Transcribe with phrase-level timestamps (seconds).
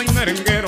[0.00, 0.59] soy merenguero,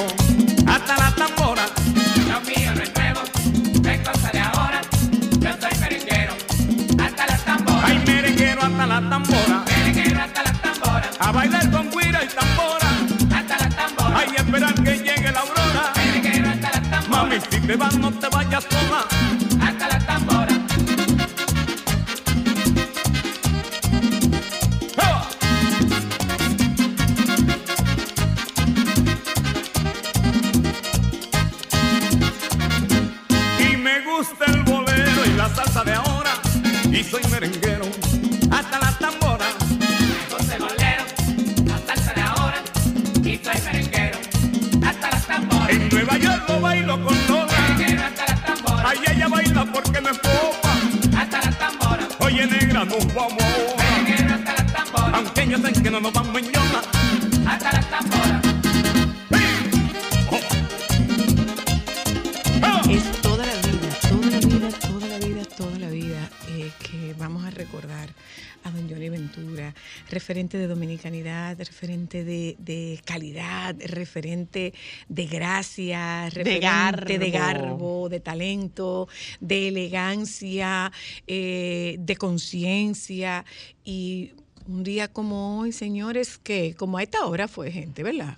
[74.02, 74.72] referente
[75.08, 77.62] de gracia, referente de garbo.
[77.62, 79.08] garbo, de talento,
[79.40, 80.92] de elegancia,
[81.26, 83.44] eh, de conciencia
[83.84, 84.32] y
[84.66, 88.36] un día como hoy, señores, que como a esta hora fue gente, ¿verdad?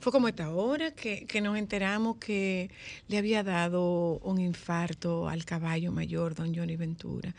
[0.00, 2.70] Fue como a esta hora que, que nos enteramos que
[3.08, 7.34] le había dado un infarto al caballo mayor, don Johnny Ventura.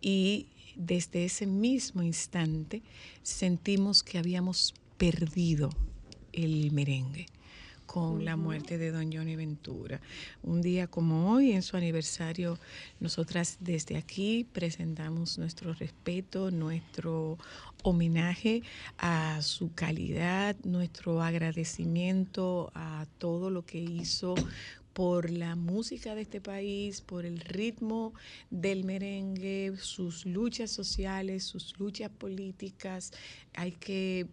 [0.00, 2.82] Y desde ese mismo instante
[3.22, 5.70] sentimos que habíamos perdido
[6.44, 7.26] el merengue
[7.86, 10.00] con la muerte de don Johnny Ventura.
[10.42, 12.58] Un día como hoy, en su aniversario,
[13.00, 17.38] nosotras desde aquí presentamos nuestro respeto, nuestro
[17.82, 18.62] homenaje
[18.98, 24.34] a su calidad, nuestro agradecimiento a todo lo que hizo
[24.92, 28.12] por la música de este país, por el ritmo
[28.50, 33.12] del merengue, sus luchas sociales, sus luchas políticas.
[33.54, 34.26] Hay que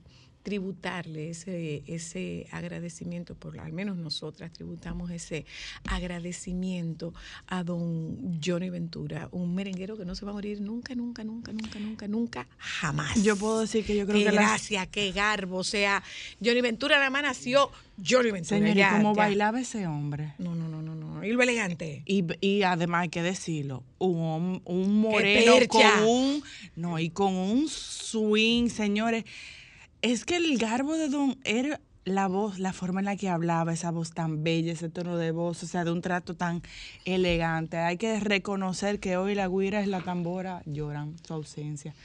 [0.45, 5.43] tributarle ese, ese agradecimiento, por al menos nosotras tributamos ese
[5.85, 7.15] agradecimiento
[7.47, 11.51] a don Johnny Ventura, un merenguero que no se va a morir nunca, nunca, nunca,
[11.51, 13.23] nunca, nunca, nunca, jamás.
[13.23, 16.03] Yo puedo decir que yo creo que las- gracia, qué garbo, o sea,
[16.43, 18.59] Johnny Ventura nada más nació Johnny Ventura.
[18.59, 20.35] Señor, ¿y ya, cómo bailaba ese hombre?
[20.37, 22.03] No, no, no, no, no, y lo elegante.
[22.05, 26.43] Y, y además hay que decirlo, un, un moreno con un,
[26.75, 29.23] no, y con un swing, señores.
[30.05, 33.73] Es que el garbo de Don era la voz, la forma en la que hablaba,
[33.73, 36.61] esa voz tan bella, ese tono de voz, o sea, de un trato tan
[37.05, 37.77] elegante.
[37.77, 41.95] Hay que reconocer que hoy la guira es la tambora, lloran su ausencia.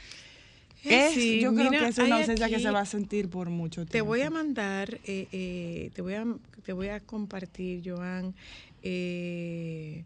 [0.82, 3.50] Es, Sí, yo creo mira, que es una ausencia que se va a sentir por
[3.50, 3.92] mucho tiempo.
[3.92, 6.24] Te voy a mandar, eh, eh, te, voy a,
[6.64, 8.34] te voy a compartir, Joan,
[8.82, 10.04] eh,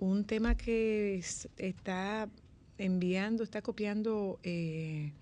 [0.00, 2.28] un tema que es- está
[2.78, 5.12] enviando, está copiando eh,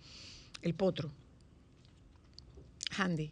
[0.63, 1.11] el potro,
[2.97, 3.31] Handy.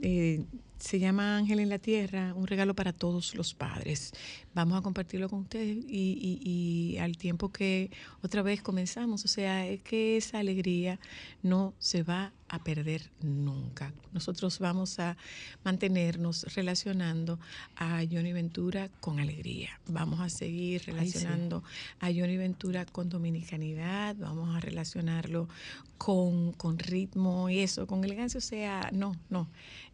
[0.00, 0.44] Eh,
[0.78, 4.12] se llama Ángel en la Tierra, un regalo para todos los padres.
[4.52, 9.66] Vamos a compartirlo con ustedes y, y- al tiempo que otra vez comenzamos, o sea,
[9.68, 10.98] es que esa alegría
[11.42, 13.94] no se va a perder nunca.
[14.12, 15.16] Nosotros vamos a
[15.64, 17.40] mantenernos relacionando
[17.76, 19.70] a Johnny Ventura con alegría.
[19.88, 21.64] Vamos a seguir relacionando
[21.98, 25.48] a Johnny Ventura con dominicanidad, vamos a relacionarlo
[25.96, 29.48] con, con ritmo y eso, con elegancia, o sea, no, no,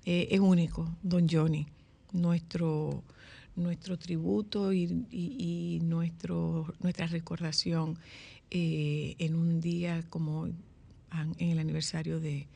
[0.04, 1.64] eh, es único, don Johnny,
[2.12, 3.04] nuestro,
[3.54, 7.96] nuestro tributo y, y- y nuestro, nuestra recordación
[8.50, 10.48] eh, en un día como
[11.12, 12.46] en el aniversario de,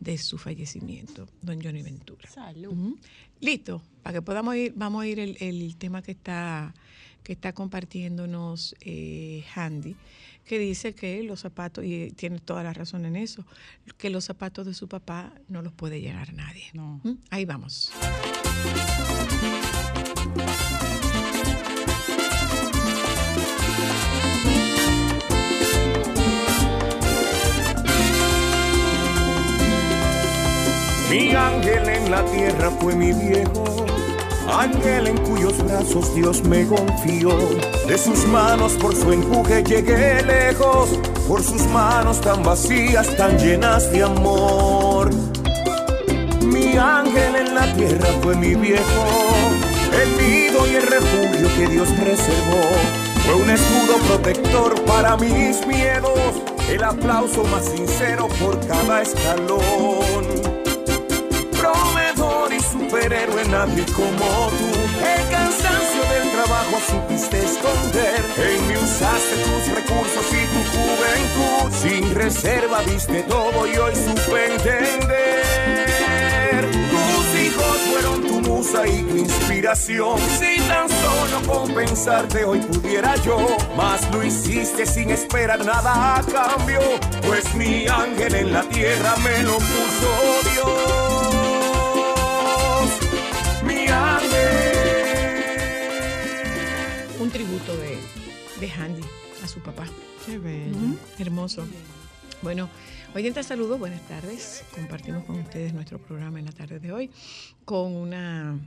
[0.00, 2.28] de su fallecimiento, don Johnny Ventura.
[2.28, 2.96] Salud.
[3.40, 6.74] Listo, para que podamos ir, vamos a ir el, el tema que está,
[7.22, 9.96] que está compartiéndonos eh, Handy,
[10.44, 13.44] que dice que los zapatos, y tiene toda la razón en eso,
[13.98, 16.64] que los zapatos de su papá no los puede llenar nadie.
[16.72, 17.00] No.
[17.30, 17.92] Ahí vamos.
[31.10, 33.64] Mi ángel en la tierra fue mi viejo,
[34.46, 37.30] ángel en cuyos brazos Dios me confió.
[37.86, 40.90] De sus manos por su empuje llegué lejos,
[41.26, 45.08] por sus manos tan vacías, tan llenas de amor.
[46.42, 49.06] Mi ángel en la tierra fue mi viejo,
[50.02, 52.68] el nido y el refugio que Dios reservó.
[53.24, 60.47] Fue un escudo protector para mis miedos, el aplauso más sincero por cada escalón.
[62.88, 64.70] Superhéroe, nadie como tú.
[65.04, 68.24] El cansancio del trabajo supiste esconder.
[68.38, 71.70] En mí usaste tus recursos y tu juventud.
[71.82, 75.44] Sin reserva viste todo y hoy supe entender.
[76.90, 80.18] Tus hijos fueron tu musa y tu inspiración.
[80.38, 86.80] Si tan solo compensarte hoy pudiera yo, mas lo hiciste sin esperar nada a cambio.
[87.26, 91.07] Pues mi ángel en la tierra me lo puso Dios.
[97.28, 97.98] Un tributo de,
[98.58, 99.02] de Handy
[99.44, 99.84] a su papá.
[100.24, 100.96] Qué bello.
[101.18, 101.62] Hermoso.
[102.40, 102.70] Bueno,
[103.14, 104.64] oyentes, saludos, buenas tardes.
[104.74, 107.10] Compartimos con ustedes nuestro programa en la tarde de hoy
[107.66, 108.58] con una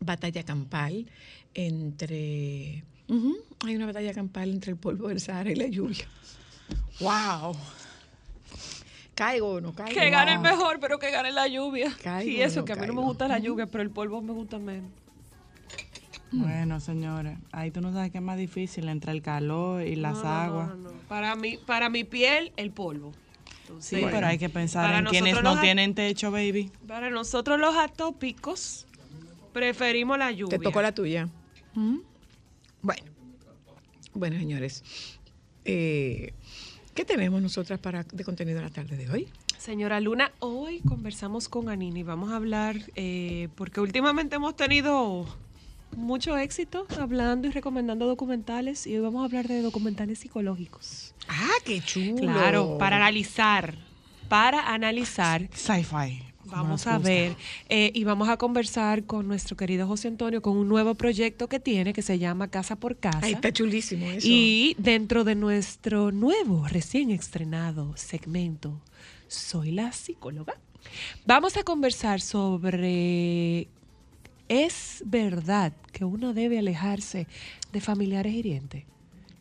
[0.00, 1.10] batalla campal
[1.52, 2.84] entre...
[3.66, 6.08] Hay una batalla campal entre el polvo del Sahara y la lluvia.
[7.00, 7.54] Wow.
[9.14, 9.92] ¿Caigo o no caigo?
[10.00, 11.94] Que gane el mejor, pero que gane la lluvia.
[12.02, 14.22] Caigo y eso, no que a mí no me gusta la lluvia, pero el polvo
[14.22, 14.90] me gusta menos.
[16.30, 20.22] Bueno, señores, ahí tú no sabes qué es más difícil entre el calor y las
[20.22, 20.68] No, aguas.
[20.70, 20.90] no, no.
[21.08, 23.12] Para, mi, para mi piel, el polvo.
[23.80, 26.70] Sí, pero hay que pensar para en quienes no tienen techo, baby.
[26.86, 28.86] Para nosotros los atópicos,
[29.52, 30.58] preferimos la lluvia.
[30.58, 31.28] Te tocó la tuya.
[31.74, 32.02] Ujú.
[32.82, 33.02] Bueno,
[34.14, 34.82] bueno, señores.
[35.64, 36.34] eh,
[36.94, 39.28] ¿Qué tenemos nosotras para de contenido en la tarde de hoy?
[39.56, 42.02] Señora Luna, hoy conversamos con Anini.
[42.02, 45.26] Vamos a hablar, eh, porque últimamente hemos tenido
[45.96, 51.14] mucho éxito hablando y recomendando documentales y hoy vamos a hablar de documentales psicológicos.
[51.28, 52.16] Ah, qué chulo.
[52.16, 53.74] Claro, para analizar,
[54.28, 55.48] para analizar.
[55.52, 56.22] Sci-fi.
[56.50, 57.36] Vamos a ver
[57.68, 61.60] eh, y vamos a conversar con nuestro querido José Antonio con un nuevo proyecto que
[61.60, 63.28] tiene que se llama Casa por Casa.
[63.28, 64.26] Está chulísimo eso.
[64.28, 68.80] Y dentro de nuestro nuevo, recién estrenado segmento,
[69.28, 70.54] Soy la psicóloga,
[71.26, 73.68] vamos a conversar sobre,
[74.48, 77.26] ¿es verdad que uno debe alejarse
[77.72, 78.84] de familiares hirientes?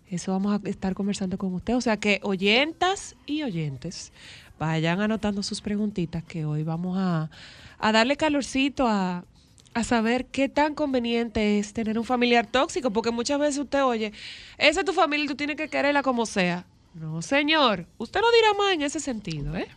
[0.09, 1.75] Eso vamos a estar conversando con usted.
[1.75, 4.11] O sea que oyentas y oyentes,
[4.57, 7.29] vayan anotando sus preguntitas que hoy vamos a,
[7.77, 9.25] a darle calorcito a,
[9.73, 14.13] a saber qué tan conveniente es tener un familiar tóxico, porque muchas veces usted oye,
[14.57, 16.65] esa es tu familia y tú tienes que quererla como sea.
[16.95, 19.67] No, señor, usted lo dirá más en ese sentido, ¿eh?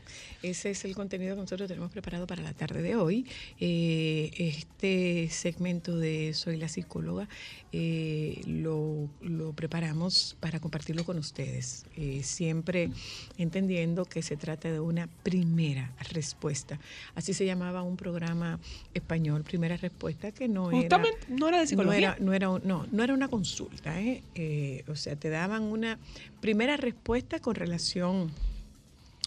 [0.43, 3.27] Ese es el contenido que nosotros tenemos preparado para la tarde de hoy.
[3.61, 7.29] Eh, este segmento de Soy la psicóloga
[7.73, 12.91] eh, lo, lo preparamos para compartirlo con ustedes, eh, siempre
[13.37, 16.81] entendiendo que se trata de una primera respuesta.
[17.15, 18.59] Así se llamaba un programa
[18.95, 21.37] español, Primera Respuesta, que no Justamente, era...
[21.37, 21.99] no era de No psicología.
[21.99, 24.23] era, no, era, no, no era una consulta, ¿eh?
[24.35, 25.99] Eh, o sea, te daban una
[26.41, 28.31] primera respuesta con relación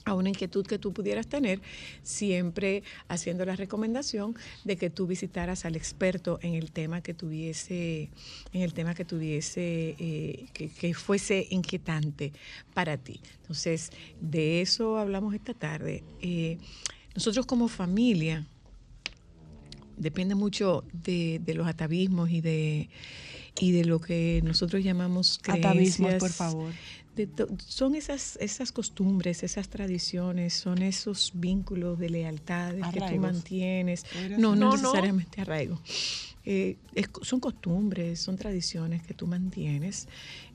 [0.05, 1.61] a una inquietud que tú pudieras tener,
[2.01, 8.09] siempre haciendo la recomendación de que tú visitaras al experto en el tema que tuviese,
[8.51, 12.33] en el tema que tuviese, eh, que, que fuese inquietante
[12.73, 13.19] para ti.
[13.41, 16.03] Entonces, de eso hablamos esta tarde.
[16.21, 16.57] Eh,
[17.15, 18.45] nosotros como familia,
[19.97, 22.89] depende mucho de, de los atavismos y de
[23.59, 26.73] y de lo que nosotros llamamos Atavismos, por favor.
[27.15, 27.29] De
[27.67, 34.05] son esas, esas costumbres, esas tradiciones, son esos vínculos de lealtades que tú mantienes.
[34.37, 34.71] No, no, No, no.
[34.77, 35.79] necesariamente arraigo.
[36.45, 40.07] Eh, es- son costumbres, son tradiciones que tú mantienes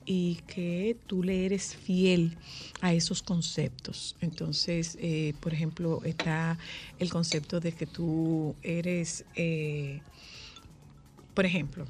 [0.05, 2.37] y que tú le eres fiel
[2.81, 4.17] a esos conceptos.
[4.21, 6.59] Entonces, eh, por ejemplo, está
[6.99, 10.01] el concepto de que tú eres, eh,
[11.35, 11.87] por ejemplo,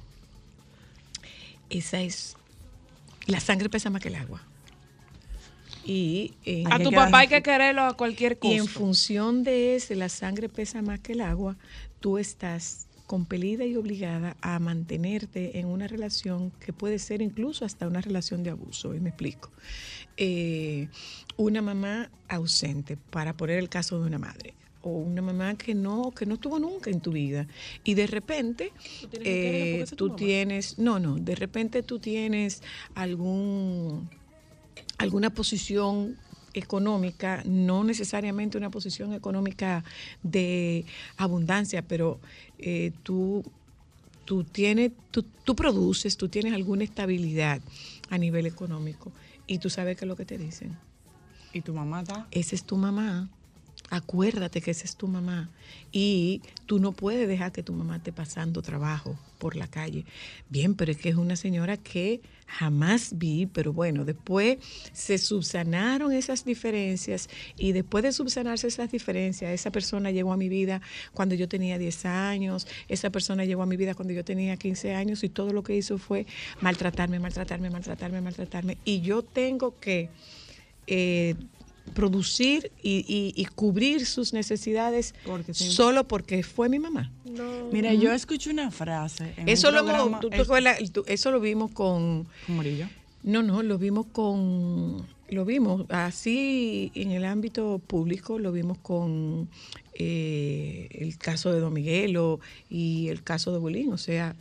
[1.70, 2.36] esa es,
[3.26, 4.42] la sangre pesa más que el agua.
[5.84, 9.94] Y eh, A tu papá hay que quererlo a cualquier y en función de ese,
[9.94, 11.56] la sangre pesa más que el agua,
[12.00, 17.88] tú estás compelida y obligada a mantenerte en una relación que puede ser incluso hasta
[17.88, 19.50] una relación de abuso, y me explico.
[20.18, 20.88] Eh,
[21.38, 26.10] una mamá ausente, para poner el caso de una madre, o una mamá que no,
[26.10, 27.46] que no estuvo nunca en tu vida,
[27.82, 32.62] y de repente Tú tienes eh, tú tienes, no, no, de repente tú tienes
[32.94, 34.10] algún
[34.98, 36.16] alguna posición
[36.54, 39.84] económica, no necesariamente una posición económica
[40.22, 40.84] de
[41.16, 42.20] abundancia, pero
[42.58, 43.44] eh, tú,
[44.24, 47.60] tú, tienes, tú, tú produces, tú tienes alguna estabilidad
[48.10, 49.12] a nivel económico
[49.46, 50.76] y tú sabes qué es lo que te dicen.
[51.52, 52.26] Y tu mamá está.
[52.30, 53.30] Esa es tu mamá.
[53.90, 55.48] Acuérdate que esa es tu mamá
[55.92, 60.04] y tú no puedes dejar que tu mamá esté pasando trabajo por la calle.
[60.50, 64.58] Bien, pero es que es una señora que jamás vi, pero bueno, después
[64.92, 70.50] se subsanaron esas diferencias y después de subsanarse esas diferencias, esa persona llegó a mi
[70.50, 70.82] vida
[71.14, 74.94] cuando yo tenía 10 años, esa persona llegó a mi vida cuando yo tenía 15
[74.94, 76.26] años y todo lo que hizo fue
[76.60, 78.76] maltratarme, maltratarme, maltratarme, maltratarme.
[78.84, 80.10] Y yo tengo que...
[80.86, 81.34] eh,
[81.88, 85.70] producir y, y- y cubrir sus necesidades Porque sí.
[85.70, 87.10] solo porque fue mi mamá.
[87.72, 89.34] Mira, yo escuché una frase.
[89.36, 90.78] En Eso un lo, programa- tú te el- acuerdas?
[90.92, 92.86] Tú- eso lo vimos con, con Murillo.
[93.22, 99.48] no, no, lo vimos con, lo vimos así en el ámbito público, lo vimos con
[99.94, 102.40] eh, el caso de Don Miguelo
[102.70, 104.34] y el caso de Bolín, o sea,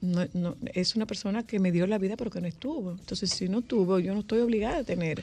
[0.00, 2.90] no, no- es una persona que me dio la vida pero que no estuvo.
[2.92, 5.22] Entonces, si no tuvo, yo no estoy obligada a tener.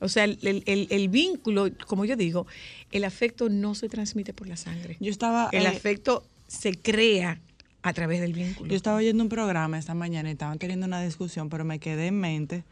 [0.00, 2.46] O sea, el, el- el- vínculo, como yo digo,
[2.90, 4.96] el afecto no se transmite por la sangre.
[5.00, 5.48] Yo estaba.
[5.52, 7.40] El eh, afecto se crea
[7.82, 8.70] a través del vínculo.
[8.70, 12.08] Yo estaba oyendo un programa esta mañana y estaban teniendo una discusión, pero me quedé
[12.08, 12.64] en mente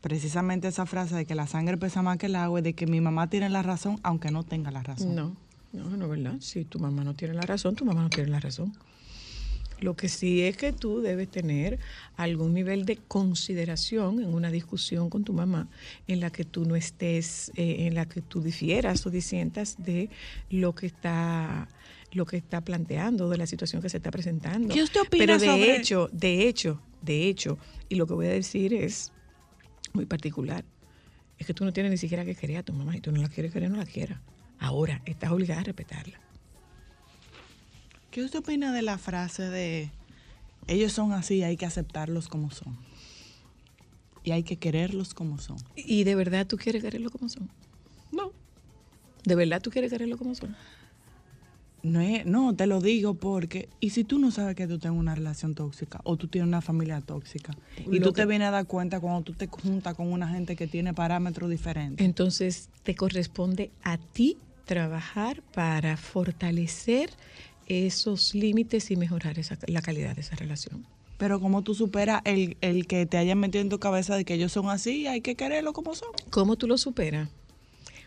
[0.00, 2.86] precisamente esa frase de que la sangre pesa más que el agua y de que
[2.86, 5.14] mi mamá tiene la razón aunque no tenga la razón.
[5.14, 5.36] No,
[5.72, 6.36] no, no es verdad.
[6.40, 8.72] Si tu mamá no tiene la razón, tu mamá no tiene la razón.
[9.80, 11.78] Lo que sí es que tú debes tener
[12.16, 15.68] algún nivel de consideración en una discusión con tu mamá
[16.06, 20.10] en la que tú no estés, eh, en la que tú difieras o disientas de
[20.50, 21.68] lo que está
[22.12, 24.74] lo que está planteando, de la situación que se está presentando.
[24.74, 27.56] ¿Qué usted opina Pero de sobre- hecho, de hecho, de hecho,
[27.88, 29.12] y lo que voy a decir es
[29.92, 30.64] muy particular,
[31.38, 33.22] es que tú no tienes ni siquiera que querer a tu mamá y tú no
[33.22, 34.18] la quieres querer, no la quieras.
[34.58, 36.20] Ahora, estás obligada a respetarla.
[38.10, 39.90] ¿Qué usted opina de la frase de
[40.66, 42.76] ellos son así, hay que aceptarlos como son?
[44.24, 45.56] Y hay que quererlos como son.
[45.76, 47.48] ¿Y de verdad tú quieres quererlo como son?
[48.12, 48.32] No.
[49.24, 50.54] ¿De verdad tú quieres quererlo como son?
[51.82, 54.98] No, es- no, te lo digo porque, ¿y si tú no sabes que tú tienes
[54.98, 57.56] una relación tóxica o tú tienes una familia tóxica
[57.90, 60.66] y tú te vienes a dar cuenta cuando tú te juntas con una gente que
[60.66, 62.04] tiene parámetros diferentes?
[62.04, 64.36] Entonces, te corresponde a ti
[64.66, 67.10] trabajar para fortalecer
[67.70, 70.84] esos límites y mejorar esa- la calidad de esa relación.
[71.18, 74.34] Pero como tú superas el, el que te hayan metido en tu cabeza de que
[74.34, 76.08] ellos son así, hay que quererlo como son.
[76.30, 77.28] ¿Cómo tú lo superas?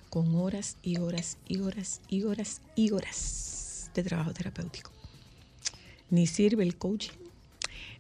[0.10, 4.92] Con horas y horas y horas y horas y horas de trabajo terapéutico.
[6.10, 7.12] Ni sirve el coaching,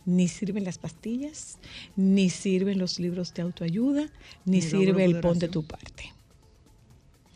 [0.05, 1.57] ni sirven las pastillas,
[1.95, 4.09] ni sirven los libros de autoayuda,
[4.45, 6.11] ni, sirve el pon de tu parte.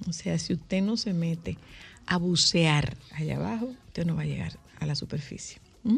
[0.08, 1.58] O sea, si usted no se mete
[2.08, 5.60] a bucear allá abajo, usted no va a llegar a la superficie.
[5.84, 5.98] ¿Mm?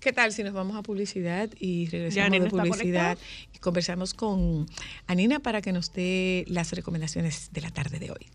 [0.00, 3.18] ¿Qué tal si nos vamos a publicidad y regresamos de publicidad
[3.52, 4.66] y conversamos con
[5.06, 8.26] Anina para que nos dé las recomendaciones de la tarde de hoy?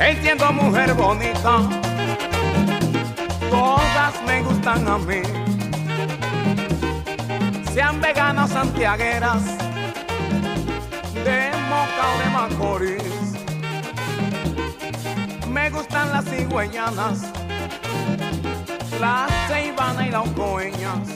[0.00, 1.68] Entiendo mujer bonita,
[3.50, 5.20] todas me gustan a mí.
[7.74, 9.44] Sean veganas santiagueras,
[11.24, 13.15] de Moca o de Macorís.
[15.56, 17.32] Me gustan las cigüeñanas,
[19.00, 21.08] las ceibanas y las coeñas.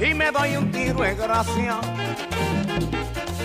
[0.00, 1.80] Y me doy un tiro de gracia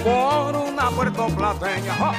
[0.04, 1.94] por una puertoplateña.
[1.96, 2.14] ¡Ja!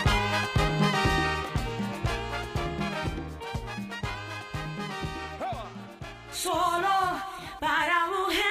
[6.33, 6.89] Solo
[7.61, 8.43] para mujeres.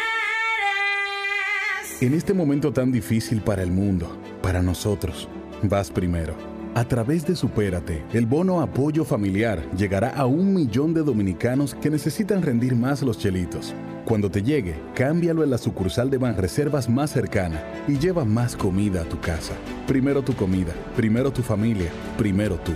[2.02, 5.28] En este momento tan difícil para el mundo, para nosotros,
[5.64, 6.55] vas primero.
[6.76, 11.90] A través de Supérate, el bono apoyo familiar llegará a un millón de dominicanos que
[11.90, 13.74] necesitan rendir más los chelitos.
[14.04, 19.04] Cuando te llegue, cámbialo en la sucursal de Banreservas más cercana y lleva más comida
[19.04, 19.54] a tu casa.
[19.88, 22.74] Primero tu comida, primero tu familia, primero tú.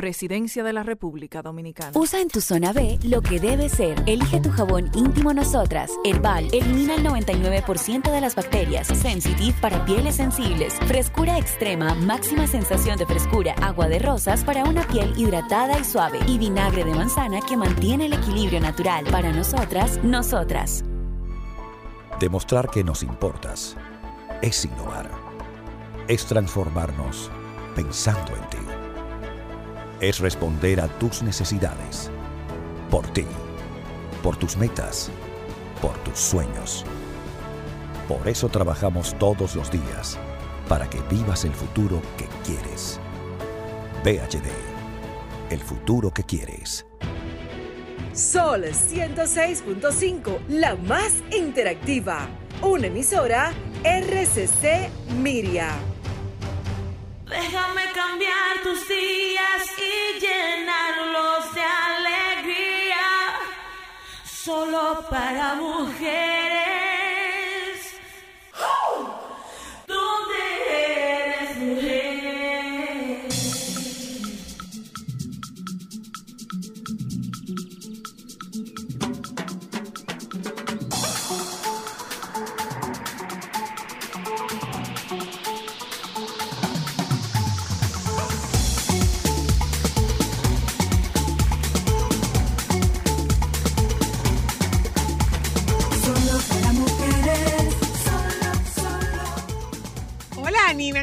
[0.00, 1.92] Presidencia de la República Dominicana.
[1.92, 4.02] Usa en tu zona B lo que debe ser.
[4.06, 5.90] Elige tu jabón íntimo Nosotras.
[6.04, 8.86] Herbal elimina el 99% de las bacterias.
[8.86, 10.72] Sensitive para pieles sensibles.
[10.86, 13.54] Frescura extrema, máxima sensación de frescura.
[13.60, 16.18] Agua de rosas para una piel hidratada y suave.
[16.26, 19.04] Y vinagre de manzana que mantiene el equilibrio natural.
[19.10, 20.82] Para nosotras, nosotras.
[22.18, 23.76] Demostrar que nos importas
[24.40, 25.10] es innovar.
[26.08, 27.30] Es transformarnos
[27.76, 28.69] pensando en ti.
[30.00, 32.10] Es responder a tus necesidades.
[32.90, 33.26] Por ti.
[34.22, 35.10] Por tus metas.
[35.82, 36.86] Por tus sueños.
[38.08, 40.18] Por eso trabajamos todos los días.
[40.70, 42.98] Para que vivas el futuro que quieres.
[44.02, 44.48] VHD.
[45.50, 46.86] El futuro que quieres.
[48.14, 52.26] Sol 106.5, la más interactiva.
[52.62, 53.52] Una emisora
[53.84, 54.88] RCC
[55.18, 55.68] Miria.
[57.28, 59.19] Déjame cambiar tus días
[64.96, 66.39] para mujeres.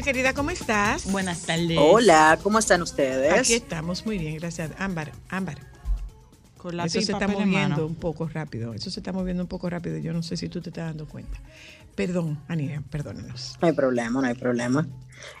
[0.08, 1.12] Querida, ¿cómo estás?
[1.12, 1.76] Buenas tardes.
[1.78, 3.30] Hola, ¿cómo están ustedes?
[3.30, 4.70] Aquí estamos muy bien, gracias.
[4.78, 5.58] Ámbar, Ámbar.
[6.58, 8.74] Con lápiz Eso se está moviendo un poco rápido.
[8.74, 9.96] Eso se está moviendo un poco rápido.
[9.98, 11.38] Yo no sé si tú te estás dando cuenta.
[11.94, 13.56] Perdón, Anina, perdónanos.
[13.60, 14.86] No hay problema, no hay problema.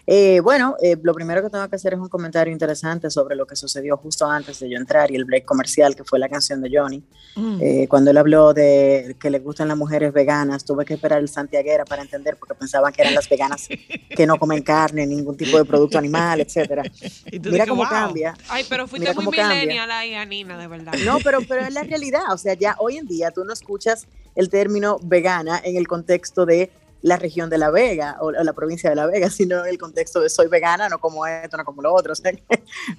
[0.06, 3.46] Eh, bueno, eh, lo primero que tengo que hacer es un comentario interesante sobre lo
[3.46, 6.60] que sucedió justo antes de yo entrar y el break comercial, que fue la canción
[6.62, 7.02] de Johnny.
[7.36, 7.58] Mm.
[7.60, 11.28] Eh, cuando él habló de que le gustan las mujeres veganas, tuve que esperar el
[11.28, 13.68] Santiaguera para entender, porque pensaban que eran las veganas
[14.16, 16.82] que no comen carne, ningún tipo de producto animal, etcétera.
[17.30, 17.90] Mira dices, cómo "Wow".
[17.90, 18.34] cambia.
[18.48, 20.92] Ay, pero fuiste Mira muy millennial ahí, Anina, de verdad.
[21.08, 22.32] No, pero, pero es la realidad.
[22.32, 26.46] O sea, ya hoy en día tú no escuchas el término vegana en el contexto
[26.46, 26.70] de
[27.02, 30.20] la región de La Vega o, la provincia de La Vega, sino en el contexto
[30.20, 32.12] de soy vegana, no como esto, no como lo otro.
[32.12, 32.32] O sea,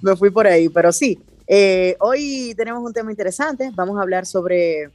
[0.00, 0.68] me fui por ahí.
[0.68, 3.70] Pero sí, eh, hoy tenemos un tema interesante.
[3.74, 4.90] Vamos a hablar sobre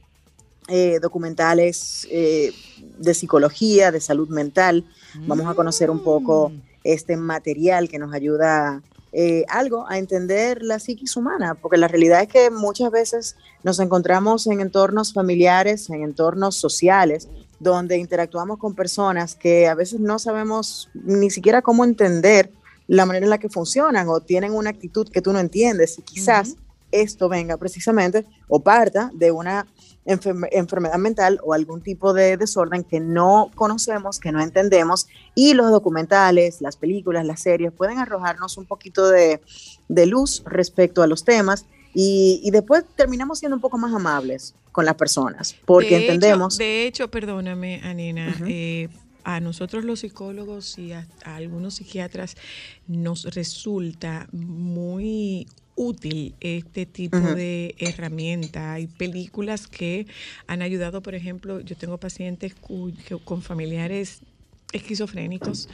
[0.68, 2.52] eh, documentales eh,
[2.98, 4.84] de psicología, de salud mental.
[5.26, 6.52] Vamos a conocer un poco
[6.84, 8.82] este material que nos ayuda
[9.12, 13.78] eh, algo a entender la psiquis humana, porque la realidad es que muchas veces nos
[13.80, 20.18] encontramos en entornos familiares, en entornos sociales, donde interactuamos con personas que a veces no
[20.18, 22.52] sabemos ni siquiera cómo entender
[22.86, 25.98] la manera en la que funcionan o tienen una actitud que tú no entiendes.
[25.98, 26.56] Y quizás
[26.92, 29.66] esto venga precisamente o parta de una
[30.04, 35.54] enferme- enfermedad mental o algún tipo de desorden que no conocemos, que no entendemos y
[35.54, 39.40] los documentales, las películas, las series pueden arrojarnos un poquito de,
[39.88, 44.54] de luz respecto a los temas y, y después terminamos siendo un poco más amables
[44.72, 46.58] con las personas porque De hecho- entendemos...
[46.58, 48.44] de hecho, perdóname, Anina, Ujú.
[48.48, 48.88] eh,
[49.24, 52.36] a nosotros los psicólogos y a, a algunos psiquiatras
[52.86, 58.72] nos resulta muy útil este tipo de herramienta.
[58.72, 60.06] Hay películas que
[60.46, 62.54] han ayudado, por ejemplo, yo tengo pacientes
[63.24, 64.22] con familiares
[64.72, 65.68] esquizofrénicos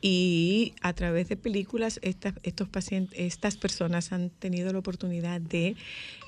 [0.00, 5.76] y a través de películas estas, estos pacientes, estas personas han tenido la oportunidad de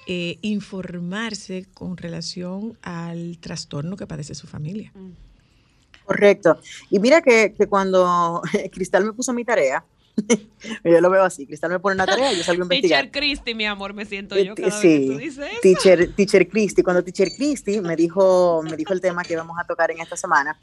[0.07, 4.93] eh, informarse con relación al trastorno que padece su familia.
[6.05, 6.59] Correcto.
[6.91, 9.85] Y mira que, que cuando Cristal me puso mi tarea,
[10.85, 13.05] yo lo veo así, Cristal me pone una tarea y yo salgo a investigar.
[13.11, 15.47] Teacher Christy, mi amor, me siento Eh, yo t- cada vez que tú sí, dices
[15.51, 15.61] eso.
[15.63, 19.65] teacher, teacher Christy, cuando Teacher Christy me dijo, me dijo el tema que vamos a
[19.67, 20.59] tocar en esta semana,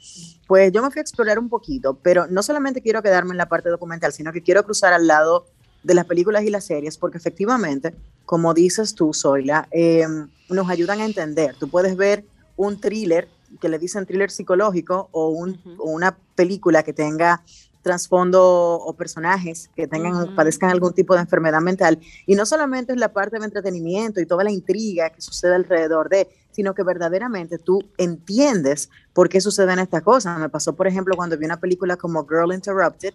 [0.46, 3.48] pues yo me fui a explorar un poquito, pero no solamente quiero quedarme en la
[3.48, 5.46] parte documental, sino que quiero cruzar al lado
[5.82, 10.04] de las películas y las series, porque efectivamente, como dices tú, Zoila, eh,
[10.48, 11.54] nos ayudan a entender.
[11.58, 12.24] Tú puedes ver
[12.56, 13.28] un thriller,
[13.60, 17.42] que le dicen thriller psicológico, o, un- o una película que tenga
[17.86, 22.00] trasfondo o personajes que tengan, padezcan algún tipo de enfermedad mental.
[22.26, 26.08] Y no solamente es la parte de entretenimiento y toda la intriga que sucede alrededor
[26.08, 30.36] de, sino que verdaderamente tú entiendes por qué suceden estas cosas.
[30.40, 33.14] Me pasó, por ejemplo, cuando vi una película como Girl Interrupted,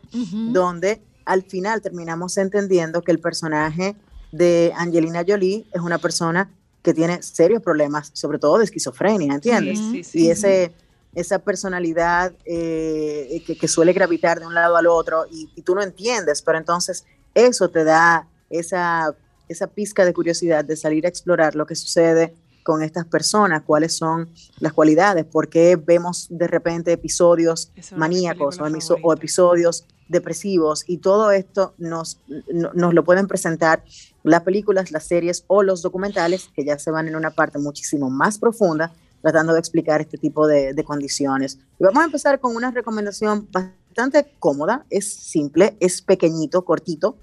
[0.54, 3.98] donde al final terminamos entendiendo que el personaje
[4.32, 6.50] de Angelina Jolie es una persona
[6.82, 9.78] que tiene serios problemas, sobre todo de esquizofrenia, ¿entiendes?
[9.78, 10.20] Sí, sí, sí.
[10.20, 10.72] y ese,
[11.14, 15.76] esa personalidad eh, que, que suele gravitar de un lado al otro y, y tú
[15.76, 19.14] no entiendes, pero entonces eso te da esa,
[19.50, 23.98] esa pizca de curiosidad de salir a explorar lo que sucede con estas personas, cuáles
[23.98, 29.86] son las cualidades, por qué vemos de repente episodios Esa maníacos o, emiso- o episodios
[30.08, 32.20] depresivos y todo esto nos,
[32.54, 33.84] no- nos lo pueden presentar
[34.24, 38.10] las películas, las series o los documentales que ya se van en una parte muchísimo
[38.10, 41.60] más profunda tratando de explicar este tipo de, de condiciones.
[41.80, 47.18] Y vamos a empezar con una recomendación bastante cómoda, es simple, es pequeñito, cortito,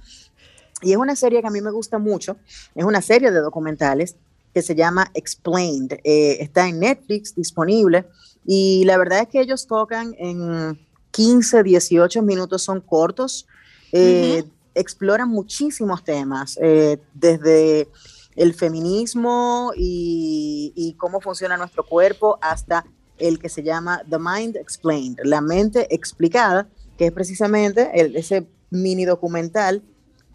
[0.82, 2.36] y es una serie que a mí me gusta mucho,
[2.74, 4.16] es una serie de documentales
[4.54, 8.06] que se llama Explained, Eh, está en Netflix disponible,
[8.44, 10.78] y la verdad es que ellos tocan en
[11.10, 13.46] 15, 18 minutos, son cortos,
[13.92, 17.88] eh, exploran muchísimos temas, eh, desde
[18.38, 22.84] el feminismo y, y cómo funciona nuestro cuerpo hasta
[23.18, 28.46] el que se llama The Mind Explained, la mente explicada, que es precisamente el- ese
[28.70, 29.82] mini documental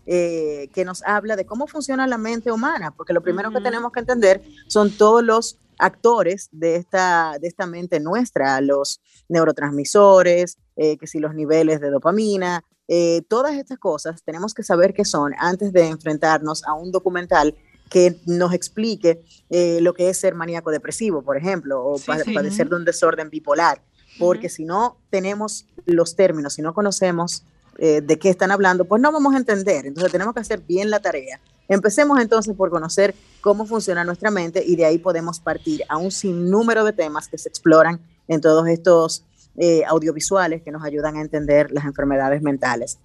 [0.06, 3.92] eh, que nos habla de cómo funciona la mente humana, porque lo primero que tenemos
[3.94, 10.98] que entender son todos los actores de esta, de esta mente nuestra, los neurotransmisores, eh,
[10.98, 15.32] que si los niveles de dopamina, eh, todas estas cosas tenemos que saber qué son
[15.38, 17.56] antes de enfrentarnos a un documental
[17.94, 22.20] que nos explique eh, lo que es ser maníaco depresivo, por ejemplo, o Sí, pa-
[22.20, 22.34] sí.
[22.34, 23.82] padecer de un desorden bipolar,
[24.18, 27.44] porque si no tenemos los términos, si no conocemos
[27.78, 29.86] eh, de qué están hablando, pues no vamos a entender.
[29.86, 31.40] Entonces tenemos que hacer bien la tarea.
[31.68, 36.12] Empecemos entonces por conocer cómo funciona nuestra mente y de ahí podemos partir a un
[36.12, 39.24] sinnúmero de temas que se exploran en todos estos
[39.58, 43.00] eh, audiovisuales que nos ayudan a entender las enfermedades mentales.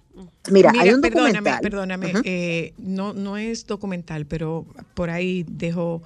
[0.51, 1.61] Mira, hay un perdóname, documental.
[1.61, 6.01] perdóname, eh, no, no es documental, pero por ahí dejo,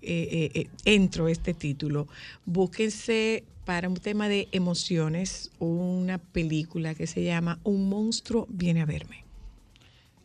[0.00, 2.08] eh, entro este título.
[2.46, 8.86] Búsquense para un tema de emociones una película que se llama Un monstruo viene a
[8.86, 9.24] verme.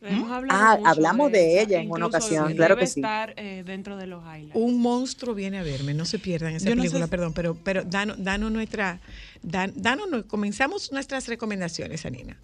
[0.01, 2.99] Hemos hablado Ah, mucho hablamos de ella en una ocasión, claro que sí.
[2.99, 4.55] estar eh, dentro de los highlights.
[4.55, 7.83] Un monstruo viene a verme, no se pierdan esa Yo no película, perdón, pero, pero
[7.83, 8.99] danos, danos nuestra,
[9.43, 12.37] dan- danos, comenzamos nuestras recomendaciones, Anina.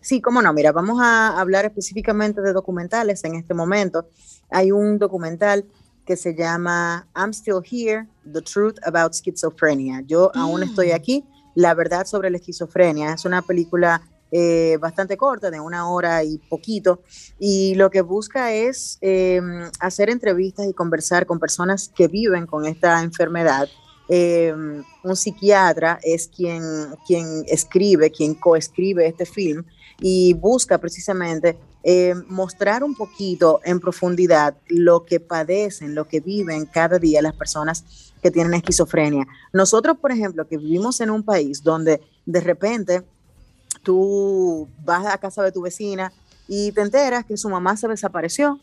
[0.00, 0.52] Sí, cómo no.
[0.52, 4.08] Mira, vamos a hablar específicamente de documentales en este momento.
[4.50, 5.64] Hay un documental
[6.06, 10.02] que se llama I'm Still Here, The Truth About Schizophrenia.
[10.06, 13.12] Yo aún estoy aquí, la verdad sobre la esquizofrenia.
[13.12, 14.00] Es una película
[14.32, 17.02] eh, bastante corta, de una hora y poquito,
[17.40, 19.40] y lo que busca es eh,
[19.80, 23.68] hacer entrevistas y conversar con personas que viven con esta enfermedad.
[24.12, 24.52] Eh,
[25.04, 26.62] un psiquiatra es quien,
[27.06, 29.64] quien escribe, quien coescribe este film
[30.00, 36.66] y busca precisamente eh, mostrar un poquito en profundidad lo que padecen, lo que viven
[36.66, 39.28] cada día las personas que tienen esquizofrenia.
[39.52, 43.02] Nosotros, por ejemplo, que vivimos en un país donde de repente
[43.84, 46.12] tú vas a casa de tu vecina
[46.48, 48.58] y te enteras que su mamá se desapareció,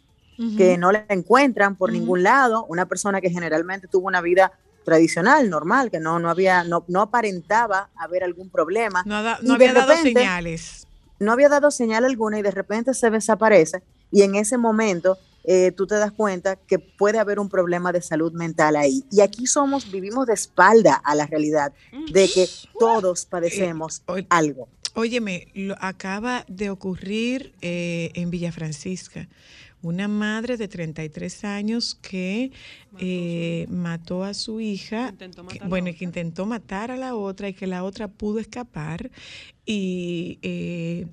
[0.58, 4.52] que no la encuentran por ningún lado, una persona que generalmente tuvo una vida
[4.91, 9.04] tradicional, normal, que no, no había, no, no aparentaba haber algún problema.
[9.06, 10.88] No, da- no había dado señales.
[11.19, 15.71] no había dado señal alguna y de repente se desaparece y en ese momento eh,
[15.76, 19.04] tú te das cuenta que puede haber un problema de salud mental ahí.
[19.12, 21.73] Y aquí somos, vivimos de espalda a la realidad
[22.12, 22.47] de que
[22.80, 24.69] todos padecemos algo.
[24.93, 29.28] Óyeme, lo, acaba de ocurrir eh, en Villa Francisca.
[29.88, 32.52] Una madre de 33 años que
[33.00, 35.13] eh, mató a su hija,
[35.54, 39.10] que- bueno, que intentó matar a la otra y que la otra pudo escapar.
[39.65, 41.06] Y eh,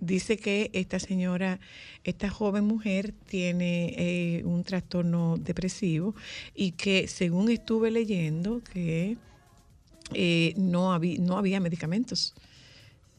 [0.00, 1.58] dice que esta señora,
[2.04, 6.14] esta joven mujer tiene eh, un trastorno depresivo
[6.54, 9.16] y que según estuve leyendo que
[10.14, 12.34] eh, no, había, no había medicamentos.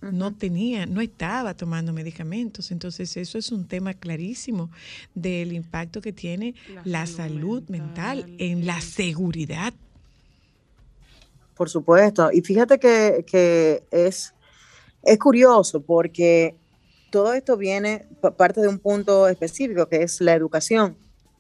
[0.02, 2.72] No tenía, no estaba tomando medicamentos.
[2.72, 4.70] Entonces, eso es un tema clarísimo
[5.16, 6.54] del impacto que tiene
[6.86, 9.74] la, salud mental, en la seguridad.
[11.56, 12.30] Por supuesto.
[12.32, 14.34] Y fíjate que, que es,
[15.04, 16.56] es curioso porque
[17.10, 20.96] todo esto viene pa- parte de un punto específico que es la educación.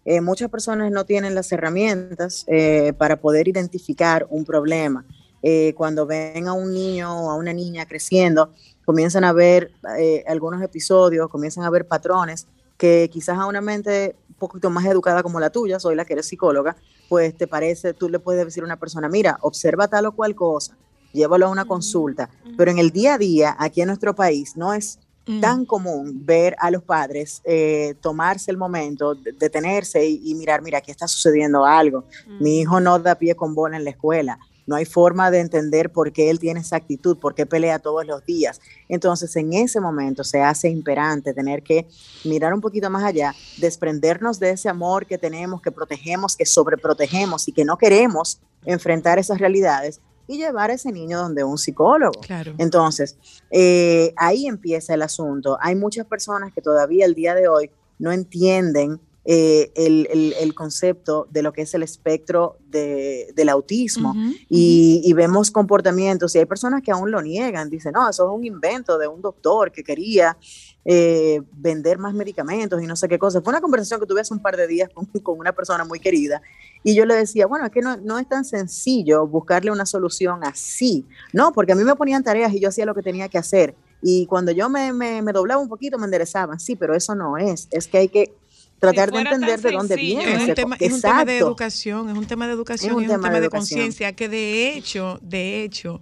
[0.06, 5.06] Eh, muchas personas no tienen las herramientas eh, para poder identificar un problema.
[5.50, 8.52] Eh, cuando ven a un niño o a una niña creciendo,
[8.84, 14.18] comienzan a ver eh, algunos episodios, comienzan a ver patrones que quizás a una mente
[14.28, 16.76] un poquito más educada como la tuya, soy la que eres psicóloga,
[17.08, 20.36] pues te parece, tú le puedes decir a una persona, mira, observa tal o cual
[20.36, 20.76] cosa,
[21.14, 24.74] llévalo a una consulta, pero en el día a día, aquí en nuestro país, no
[24.74, 25.00] es
[25.42, 30.62] tan común ver a los padres eh, tomarse el momento, de- detenerse y, y mirar,
[30.62, 32.04] mira, aquí está sucediendo algo,
[32.40, 35.92] mi hijo no da pie con bola en la escuela, no hay forma de entender
[35.92, 38.60] por qué él tiene esa actitud, por qué pelea todos los días.
[38.90, 41.88] Entonces, en ese momento se hace imperante tener que
[42.26, 47.48] mirar un poquito más allá, desprendernos de ese amor que tenemos, que protegemos, que sobreprotegemos
[47.48, 52.20] y que no queremos enfrentar esas realidades y llevar a ese niño donde un psicólogo.
[52.20, 52.54] Claro.
[52.58, 53.18] Entonces,
[53.50, 55.58] eh, ahí empieza el asunto.
[55.62, 60.56] Hay muchas personas que todavía el día de hoy no entienden eh, el, el- el
[60.56, 64.14] concepto de lo que es el espectro de- del autismo.
[64.48, 68.32] Y, y vemos comportamientos y hay personas que aún lo niegan, dicen, no, eso es
[68.34, 70.38] un invento de un doctor que quería
[70.86, 73.42] eh, vender más medicamentos y no sé qué cosa.
[73.42, 76.00] Fue una conversación que tuve hace un par de días con, con una persona muy
[76.00, 76.42] querida
[76.82, 80.46] y yo le decía, bueno, es que no, no es tan sencillo buscarle una solución
[80.46, 83.38] así, no, porque a mí me ponían tareas y yo hacía lo que tenía que
[83.38, 87.14] hacer y cuando yo me, me, me doblaba un poquito me enderezaban, sí, pero eso
[87.16, 88.34] no es, es que hay que
[88.80, 91.38] tratar de entender de dónde sencillo, viene Es ese un, tema, es un tema de
[91.40, 94.30] educación, es un tema de educación, Es un es un tema tema de conciencia, que
[94.30, 96.02] de hecho, de hecho,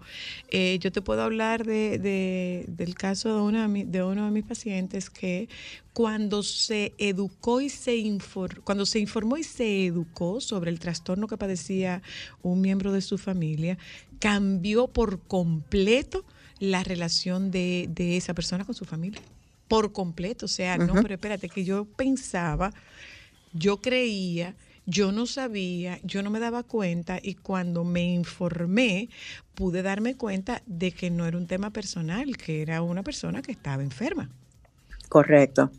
[0.49, 4.25] eh, yo te puedo hablar de, de- del caso de, una, de mi- de uno
[4.25, 5.47] de mis pacientes que
[5.93, 11.27] cuando se educó y se informó, cuando se informó y se educó sobre el trastorno
[11.27, 12.01] que padecía
[12.41, 13.77] un miembro de su familia,
[14.19, 16.25] cambió por completo
[16.59, 19.21] la relación de, de esa persona con su familia.
[19.67, 20.45] Por completo.
[20.45, 22.71] O sea, no, pero espérate, que yo pensaba
[23.55, 29.09] yo creía, yo no sabía, yo no me daba cuenta y cuando me informé
[29.55, 33.53] pude darme cuenta de que no era un tema personal, que era una persona que
[33.53, 34.29] estaba enferma.
[35.07, 35.71] Correcto,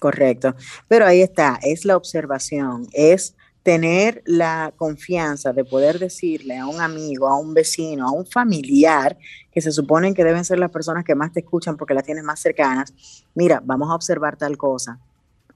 [0.00, 0.56] correcto.
[0.88, 6.80] Pero ahí está, es la observación, es tener la confianza de poder decirle a un
[6.80, 9.18] amigo, a un vecino, a un familiar,
[9.52, 12.24] que se suponen que deben ser las personas que más te escuchan porque las tienes
[12.24, 12.94] más cercanas,
[13.34, 14.98] mira, vamos a observar tal cosa.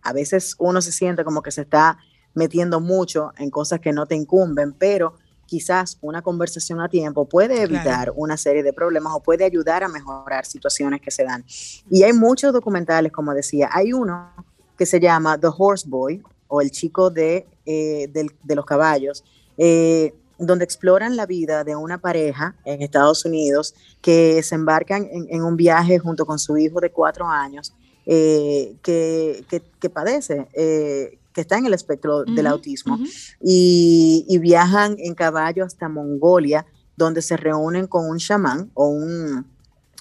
[0.03, 1.99] A veces uno se siente como que se está
[2.35, 5.15] metiendo mucho en cosas que no te incumben, pero
[5.47, 8.15] quizás una conversación a tiempo puede evitar Claro.
[8.17, 11.45] una serie de problemas o puede ayudar a mejorar situaciones que se dan.
[11.91, 14.31] Y hay muchos documentales, como decía, hay uno
[14.79, 16.23] que se llama The Horse Boy
[16.55, 19.25] o el chico de, eh, del- de los caballos,
[19.57, 25.27] eh, donde exploran la vida de una pareja en Estados Unidos que se embarcan en,
[25.31, 27.73] en un viaje junto con su hijo de cuatro años
[28.05, 32.99] eh, que, que- que padece, que está en el espectro del autismo
[33.41, 39.47] y, y viajan en caballo hasta Mongolia, donde se reúnen con un chamán o un,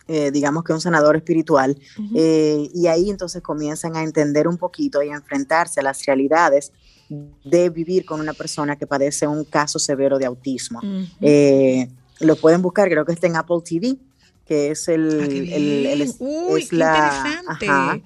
[0.07, 1.77] eh, digamos que un sanador espiritual,
[2.15, 6.71] eh, y ahí entonces comienzan a entender un poquito y a enfrentarse a las realidades
[7.09, 10.81] de vivir con una persona que padece un caso severo de autismo.
[11.21, 11.87] Eh,
[12.19, 13.97] lo pueden buscar, creo que está en Apple TV,
[14.45, 17.65] que es el, Ah, el- el- es- Uy, es qué la, interesante.
[17.67, 17.99] ajá,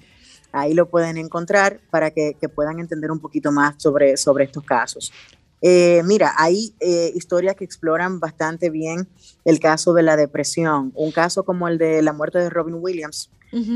[0.52, 4.64] ahí lo pueden encontrar para que, que puedan entender un poquito más sobre, sobre estos
[4.64, 5.12] casos.
[5.62, 9.08] Eh, mira, hay eh, historias que exploran bastante bien
[9.44, 10.92] el caso de la depresión.
[10.94, 13.30] Un caso como el de la muerte de Robin Williams,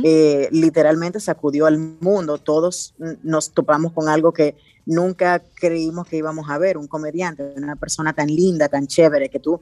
[0.04, 2.38] eh, literalmente sacudió al mundo.
[2.38, 7.76] Todos nos topamos con algo que nunca creímos que íbamos a ver, un comediante, una
[7.76, 9.60] persona tan linda, tan chévere, que tú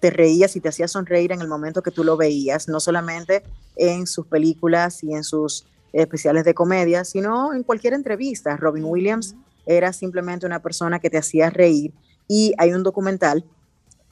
[0.00, 3.42] te reías y te hacía sonreír en el momento que tú lo veías, no solamente
[3.76, 8.56] en sus películas y en sus especiales de comedia, sino en cualquier entrevista.
[8.56, 9.34] Robin Williams
[9.66, 11.92] era simplemente una persona que te hacía reír
[12.28, 13.44] y hay un documental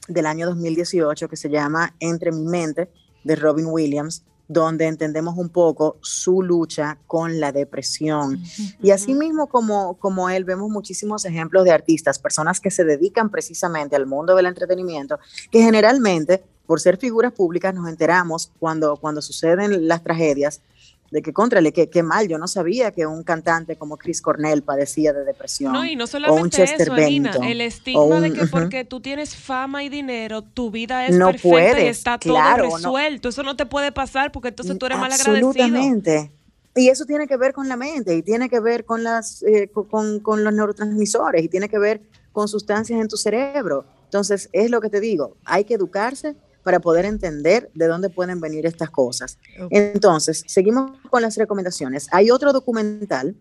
[0.08, 2.90] del año 2018 que se llama Entre mi mente
[3.24, 8.42] de Robin Williams, donde entendemos un poco su lucha con la depresión.
[8.82, 13.30] Y así mismo como, como él, vemos muchísimos ejemplos de artistas, personas que se dedican
[13.30, 15.18] precisamente al mundo del entretenimiento,
[15.50, 20.62] que generalmente, por ser figuras públicas, nos enteramos cuando, cuando suceden las tragedias
[21.10, 24.62] de que, contrale, que, que mal, yo no sabía que un cantante como Chris Cornell
[24.62, 25.72] padecía de depresión.
[25.72, 28.50] No, y no o un solamente Chester eso, el estigma de un- que ujú.
[28.50, 32.70] porque tú tienes fama y dinero, tu vida es No perfecta y está claro, todo
[32.72, 32.76] no.
[32.76, 33.28] resuelto.
[33.30, 35.48] Eso no te puede pasar porque entonces tú eres mal agradecido.
[35.48, 36.30] Absolutamente.
[36.76, 39.68] Y eso tiene que ver con la mente y tiene que ver con, las, eh,
[39.72, 43.84] co- con, con los neurotransmisores y tiene que ver con sustancias en tu cerebro.
[44.04, 48.40] Entonces, es lo que te digo, hay que educarse para poder entender de dónde pueden
[48.40, 49.38] venir estas cosas.
[49.70, 52.08] Entonces, seguimos con las recomendaciones.
[52.12, 53.34] Hay otro documental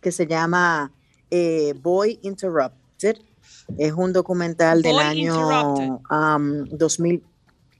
[0.00, 0.92] que se llama
[1.30, 3.16] eh, Boy Interrupted.
[3.78, 5.90] Es un documental del Boy año Interrupted.
[6.10, 7.22] um, 2000.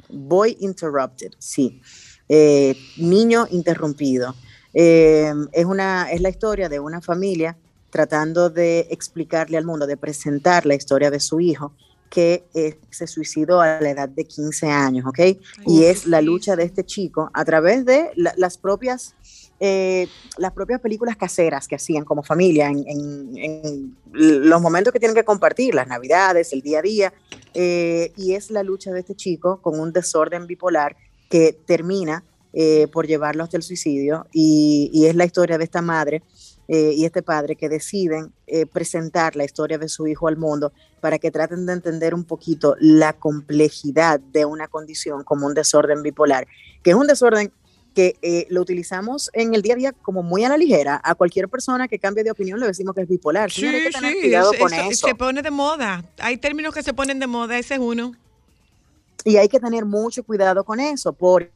[0.09, 1.81] Boy Interrupted, sí.
[2.29, 4.35] Eh, niño interrumpido.
[4.75, 7.57] Eh, es, una, es la historia de una familia
[7.91, 11.73] tratando de explicarle al mundo, de presentar la historia de su hijo
[12.11, 15.19] que eh, se suicidó a la edad de 15 años, ¿ok?
[15.67, 19.15] y es la lucha de este chico a través de la- las propias
[19.59, 24.99] eh, las propias películas caseras que hacían como familia en, en- en los momentos que
[25.01, 27.15] tienen que compartir, las navidades, el día a día,
[27.55, 30.95] eh, y es la lucha de este chico con un desorden bipolar
[31.31, 35.81] que termina eh, por llevarlo hasta el suicidio y, y es la historia de esta
[35.83, 36.23] madre
[36.69, 40.73] eh, y este padre que deciden eh, presentar la historia de su hijo al mundo
[41.01, 46.03] para que traten de entender un poquito la complejidad de una condición como un desorden
[46.03, 46.47] bipolar,
[46.83, 47.53] que es un desorden
[47.95, 51.01] que eh, lo utilizamos en el día a día como muy a la ligera.
[51.03, 53.51] A cualquier persona que cambie de opinión le decimos que es bipolar.
[53.51, 55.07] Sí, hay que tener sí, cuidado es- con eso- eso.
[55.07, 56.05] se pone de moda.
[56.19, 58.13] Hay términos que se ponen de moda, ese es uno.
[59.25, 61.51] Y hay que tener mucho cuidado con eso, porque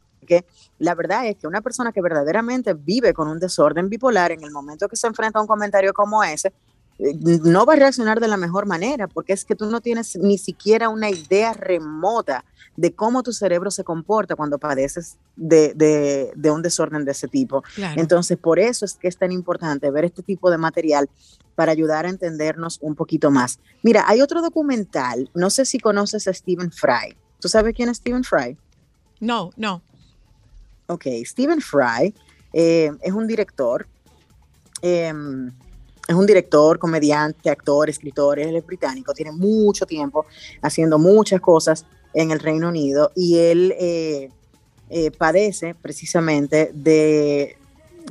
[0.78, 4.50] la verdad es que una persona que verdaderamente vive con un desorden bipolar, en el
[4.50, 6.52] momento que se enfrenta a un comentario como ese,
[6.98, 10.16] eh, no va a reaccionar de la mejor manera, porque es que tú no tienes
[10.16, 12.44] ni siquiera una idea remota
[12.76, 17.26] de cómo tu cerebro se comporta cuando padeces de, de- de un desorden de ese
[17.28, 17.62] tipo.
[17.74, 18.00] Claro.
[18.00, 21.08] Entonces, por eso es que es tan importante ver este tipo de material
[21.54, 23.58] para ayudar a entendernos un poquito más.
[23.82, 27.16] Mira, hay otro documental, no sé si conoces a Stephen Fry.
[27.38, 28.56] ¿Tú sabes quién es Stephen Fry?
[29.20, 29.82] No, no.
[30.90, 32.12] Ok, Stephen Fry
[32.52, 33.86] eh, es un director,
[34.82, 35.12] eh,
[36.08, 40.26] es un director, comediante, actor, escritor, él es británico, tiene mucho tiempo
[40.60, 44.30] haciendo muchas cosas en el Reino Unido y él eh,
[44.88, 47.56] eh, padece precisamente de,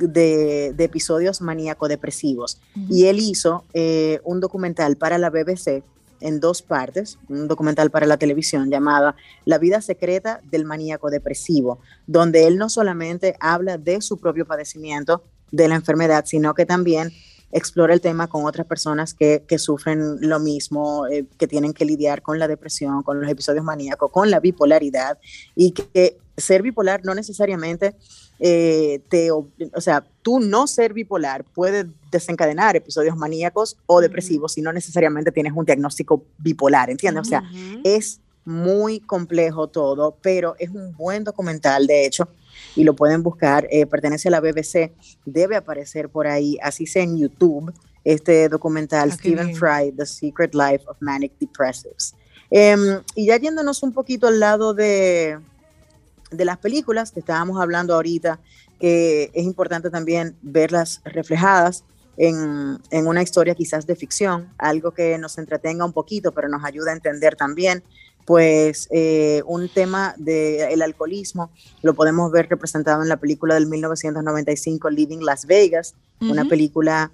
[0.00, 2.58] de, de episodios maníaco-depresivos.
[2.88, 5.82] Y él hizo eh, un documental para la BBC
[6.20, 11.80] en dos partes, un documental para la televisión llamada La vida secreta del maníaco depresivo,
[12.06, 17.12] donde él no solamente habla de su propio padecimiento de la enfermedad, sino que también
[17.52, 21.84] explora el tema con otras personas que, que sufren lo mismo, eh, que tienen que
[21.84, 25.18] lidiar con la depresión, con los episodios maníacos, con la bipolaridad,
[25.54, 27.94] y que, que ser bipolar no necesariamente
[28.38, 34.62] eh, te, o sea, tú no ser bipolar puede desencadenar episodios maníacos o depresivos si
[34.62, 37.20] no necesariamente tienes un diagnóstico bipolar, ¿entiendes?
[37.20, 37.44] O sea,
[37.84, 42.28] es muy complejo todo, pero es un buen documental, de hecho,
[42.76, 44.92] y lo pueden buscar, eh, pertenece a la BBC,
[45.24, 47.72] debe aparecer por ahí, así sea en YouTube,
[48.04, 49.54] este documental, Ah, Stephen.
[49.54, 52.14] Fry, The Secret Life of Manic Depressives.
[52.50, 55.38] Em, y ya yéndonos un poquito al lado de,
[56.30, 58.40] de las películas que estábamos hablando ahorita,
[58.80, 61.84] que es importante también verlas reflejadas
[62.16, 66.64] en, en una historia quizás de ficción, algo que nos entretenga un poquito, pero nos
[66.64, 67.82] ayuda a entender también,
[68.24, 71.50] pues eh, un tema del alcoholismo
[71.82, 77.10] lo podemos ver representado en la película del 1995, Living Las Vegas, una película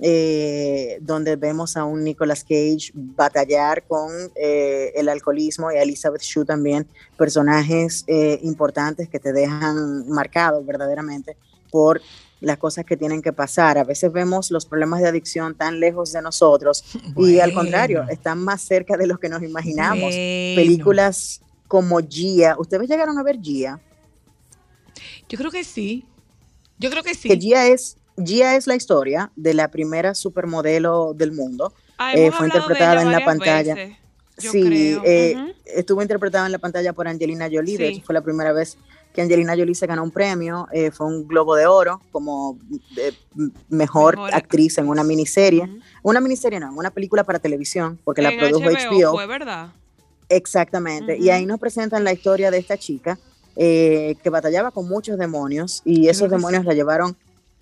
[0.00, 6.22] eh, donde vemos a un Nicolas Cage batallar con eh, el alcoholismo y a Elizabeth
[6.22, 8.04] Shue también, personajes
[8.42, 11.36] importantes que te dejan marcado verdaderamente
[11.70, 12.00] por
[12.40, 13.78] las cosas que tienen que pasar.
[13.78, 16.84] A veces vemos los problemas de adicción tan lejos de nosotros
[17.16, 20.00] y al contrario, están más cerca de lo que nos imaginamos.
[20.14, 20.56] Bueno.
[20.56, 23.80] Películas como Gia, ¿ustedes llegaron a ver Gia?
[25.28, 26.04] Yo creo que sí.
[26.78, 27.28] Yo creo que sí.
[27.28, 31.72] Que Gia es, Gia es la historia de la primera supermodelo del mundo.
[31.98, 33.74] Ah, Eh, fue interpretada en la pantalla.
[33.74, 33.96] veces,
[34.38, 35.34] sí, eh,
[35.66, 37.76] estuvo interpretada en la pantalla por Angelina Jolie.
[37.76, 37.94] De Sí.
[37.96, 38.78] hecho, fue la primera vez
[39.12, 40.68] que Angelina Jolie se ganó un premio.
[40.72, 42.58] eh, fue un Globo de Oro como
[42.96, 43.12] eh,
[43.68, 45.68] mejor, Mejor actriz en una miniserie.
[46.02, 49.12] Una miniserie no, una película para televisión, porque la produjo HBO.
[49.12, 49.68] fue, ¿verdad?
[50.28, 51.16] Exactamente.
[51.18, 53.18] Y ahí nos presentan la historia de esta chica
[53.56, 57.16] eh, que batallaba con muchos demonios y esos demonios la llevaron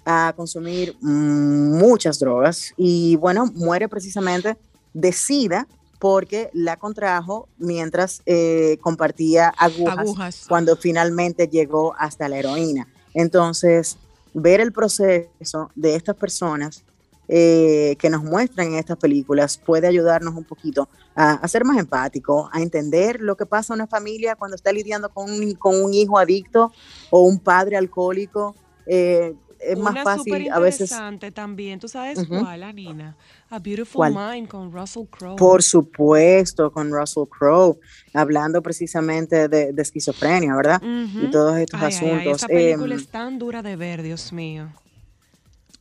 [0.05, 4.57] a consumir mm, muchas drogas y bueno, muere precisamente
[4.93, 5.67] de sida
[5.99, 10.45] porque la contrajo mientras eh, compartía agujas, Agujas.
[10.49, 12.89] cuando finalmente llegó hasta la heroína.
[13.15, 13.97] Entonces,
[14.35, 16.85] ver el proceso de estas personas
[17.29, 21.77] eh, que nos muestran en estas películas puede ayudarnos un poquito a, a ser más
[21.79, 25.83] empático, a entender lo que pasa en una familia cuando está lidiando con un, con
[25.83, 26.73] un hijo adicto
[27.11, 28.55] o un padre alcohólico.
[28.87, 30.89] Eh, es más fácil a veces.
[30.91, 31.79] superinteresante también.
[31.81, 32.41] ¿Tú sabes Ujú.
[32.41, 33.17] cuál, Anina?
[33.51, 34.15] A Beautiful ¿Cuál?
[34.37, 35.37] Mind con Russell Crowe.
[35.37, 37.79] Por supuesto, con Russell Crowe,
[38.13, 40.81] hablando precisamente de, de esquizofrenia, ¿verdad?
[40.83, 41.31] Y Ujú.
[41.31, 42.37] todos estos Ay, ay, ay, asuntos.
[42.39, 44.69] esa película Em, es tan dura de ver, Dios mío.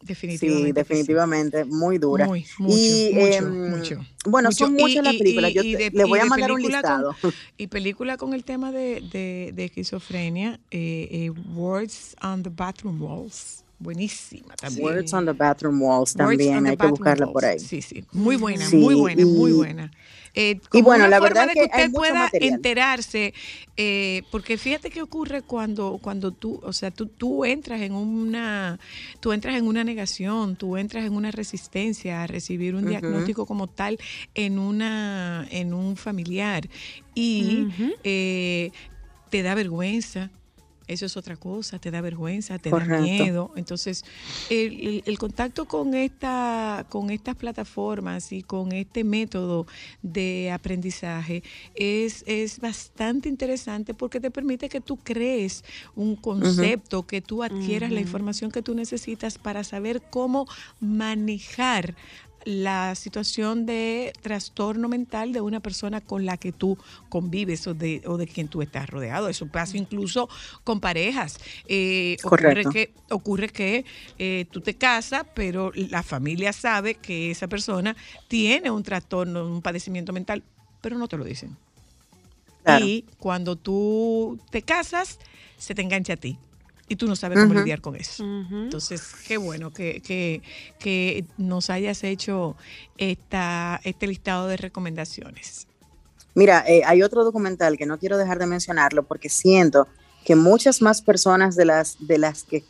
[0.01, 0.67] Definitivamente.
[0.67, 0.93] Sí, que sí.
[0.93, 2.27] definitivamente, muy dura.
[2.27, 4.05] Muy, mucho, y, mucho, em, mucho.
[4.27, 4.65] Bueno, Mucho.
[4.65, 5.53] son muchas Y- las y- películas.
[5.53, 7.33] Yo y- y de- le voy y a mandar un película con- listado.
[7.57, 13.01] y película con el tema de, de, de esquizofrenia, eh, eh, Words on the Bathroom
[13.01, 13.63] Walls.
[13.77, 14.83] Buenísima también.
[14.85, 17.59] Words on the Bathroom Walls también, hay que buscarla por ahí.
[17.59, 18.05] Sí, sí.
[18.13, 19.91] Muy buena, Sí, muy buena, muy y- buena.
[20.37, 22.53] Eh, y bueno, una la forma verdad de que que usted pueda material.
[22.55, 23.33] enterarse,
[23.77, 28.77] eh, porque fíjate qué ocurre cuando, cuando tú, o sea, tú, tú entras en una,
[29.21, 33.67] tú entras en una negación, tú entras en una resistencia a recibir un diagnóstico como
[33.67, 33.97] tal
[34.33, 36.67] en una, en un familiar
[37.13, 37.67] y
[38.03, 38.71] eh,
[39.29, 40.31] te da vergüenza.
[40.87, 42.93] Eso es otra cosa, te da vergüenza, te Correcto.
[42.95, 43.51] da miedo.
[43.55, 44.03] Entonces,
[44.49, 49.65] el, el- el contacto con esta, con estas plataformas y con este método
[50.03, 51.43] de aprendizaje
[51.75, 55.63] es, es bastante interesante porque te permite que tú crees
[55.95, 60.45] un concepto, que tú adquieras la información que tú necesitas para saber cómo
[60.79, 61.95] manejar
[62.45, 66.77] la situación de trastorno mental de una persona con la que tú
[67.09, 69.27] convives o de, o de quien tú estás rodeado.
[69.27, 70.29] Eso pasa incluso
[70.63, 71.39] con parejas.
[71.67, 73.85] Eh, ocurre que, ocurre que
[74.19, 77.95] eh, tú te casas, pero la familia sabe que esa persona
[78.27, 80.43] tiene un trastorno, un padecimiento mental,
[80.81, 81.57] pero no te lo dicen.
[82.63, 82.85] Claro.
[82.85, 85.19] Y cuando tú te casas,
[85.57, 86.37] se te engancha a ti.
[86.87, 88.23] Y tú no sabes cómo lidiar con eso.
[88.23, 90.41] Entonces, qué bueno que, que-
[90.79, 92.55] que nos hayas hecho
[92.97, 95.67] esta, este listado de recomendaciones.
[96.35, 99.87] Mira, eh, hay otro documental que no quiero dejar de mencionarlo porque siento
[100.25, 102.63] que muchas más personas de las, de las que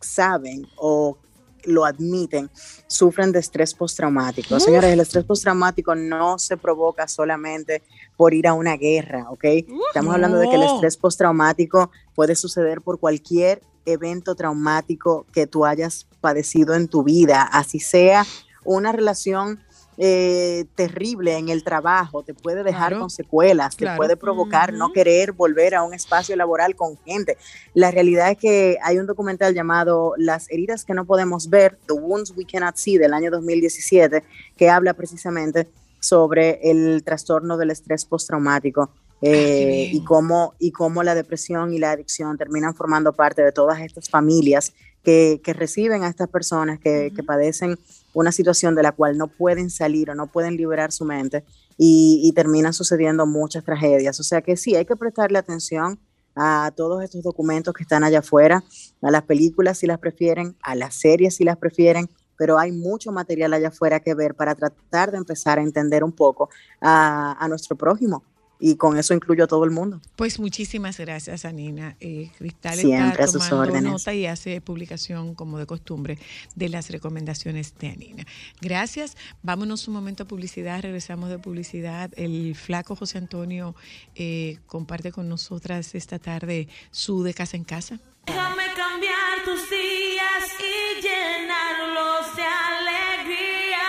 [0.00, 1.18] saben o
[1.64, 2.50] lo admiten
[2.86, 4.56] sufren de estrés postraumático.
[4.56, 4.62] Uf.
[4.62, 7.82] Señores, el estrés postraumático no se provoca solamente
[8.16, 9.44] por ir a una guerra, ¿ok?
[9.88, 11.90] Estamos hablando de que el estrés postraumático
[12.20, 18.26] puede suceder por cualquier evento traumático que tú hayas padecido en tu vida, así sea
[18.62, 19.58] una relación
[19.96, 23.00] eh, terrible en el trabajo, te puede dejar Claro.
[23.00, 27.38] con secuelas, te puede provocar no querer volver a un espacio laboral con gente.
[27.72, 31.94] La realidad es que hay un documental llamado Las heridas que no podemos ver, The
[31.94, 34.22] Wounds We Cannot See, del año 2017,
[34.58, 35.68] que habla precisamente
[36.00, 38.90] sobre el trastorno del estrés postraumático.
[39.22, 43.80] Eh, y cómo y cómo la depresión y la adicción terminan formando parte de todas
[43.80, 47.78] estas familias que, que reciben a estas personas que, que padecen
[48.12, 51.44] una situación de la cual no pueden salir o no pueden liberar su mente
[51.76, 54.18] y, y terminan sucediendo muchas tragedias.
[54.20, 55.98] O sea que sí, hay que prestarle atención
[56.34, 58.62] a todos estos documentos que están allá afuera,
[59.02, 63.12] a las películas si las prefieren, a las series si las prefieren, pero hay mucho
[63.12, 66.48] material allá afuera que ver para tratar de empezar a entender un poco
[66.80, 68.24] a, a nuestro prójimo.
[68.62, 70.00] Y con eso incluyo a todo el mundo.
[70.16, 71.96] Pues muchísimas gracias, Anina.
[71.98, 73.92] Eh, Cristal Siempre está a sus tomando órdenes.
[73.92, 76.18] nota y hace publicación, como de costumbre,
[76.54, 78.26] de las recomendaciones de Anina.
[78.60, 79.16] Gracias.
[79.42, 80.82] Vámonos un momento a publicidad.
[80.82, 82.10] Regresamos de publicidad.
[82.16, 83.74] El flaco José Antonio
[84.14, 87.98] eh, comparte con nosotras esta tarde su de casa en casa.
[88.26, 93.88] Déjame cambiar tus días y llenarlos de alegría.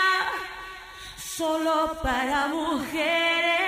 [1.17, 3.60] Solo para mujeres.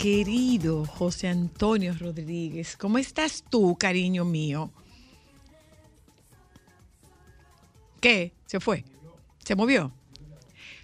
[0.00, 4.70] Querido José Antonio Rodríguez, ¿cómo estás tú, cariño mío?
[8.00, 8.32] ¿Qué?
[8.46, 8.82] ¿Se fue?
[9.44, 9.92] ¿Se movió?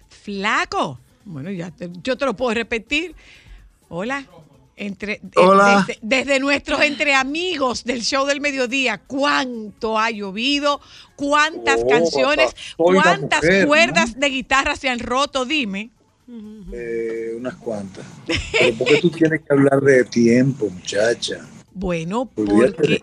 [0.07, 0.99] Flaco.
[1.25, 3.15] Bueno, ya te- yo te lo puedo repetir.
[3.89, 4.23] Hola.
[4.75, 5.83] Entre, Hola.
[5.87, 10.79] Desde, desde nuestros entre amigos del show del mediodía, ¿cuánto ha llovido?
[11.15, 12.55] ¿Cuántas Oh, canciones?
[12.77, 13.67] ¿Cuántas mujer, ¿no?
[13.67, 15.45] cuerdas de guitarra se han roto?
[15.45, 15.89] Dime.
[16.73, 18.05] Eh, unas cuantas.
[18.51, 21.47] Pero ¿por qué tú tienes que hablar de tiempo, muchacha?
[21.73, 22.99] Bueno, porque,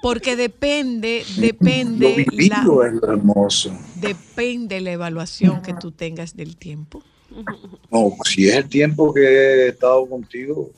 [0.00, 3.76] porque depende, Lo depende la, vivido es lo hermoso.
[4.00, 7.02] depende la evaluación que tú tengas del tiempo.
[7.90, 10.70] No, si es el tiempo que he estado contigo,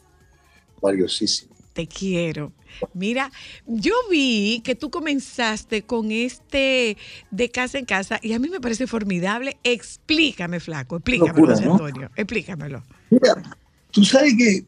[0.80, 1.53] valiosísimo.
[1.74, 2.52] Te quiero.
[2.94, 3.30] Mira,
[3.66, 6.96] yo vi que tú comenzaste con este
[7.30, 9.58] de casa en casa y a mí me parece formidable.
[9.64, 11.72] Explícame, flaco, explícamelo, Locura, José ¿no?
[11.72, 12.82] Antonio, explícamelo.
[13.10, 13.42] Mira,
[13.90, 14.64] tú sabes que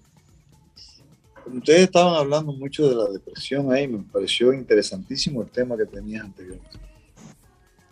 [1.46, 6.24] ustedes estaban hablando mucho de la depresión ahí, me pareció interesantísimo el tema que tenías
[6.24, 6.78] anteriormente.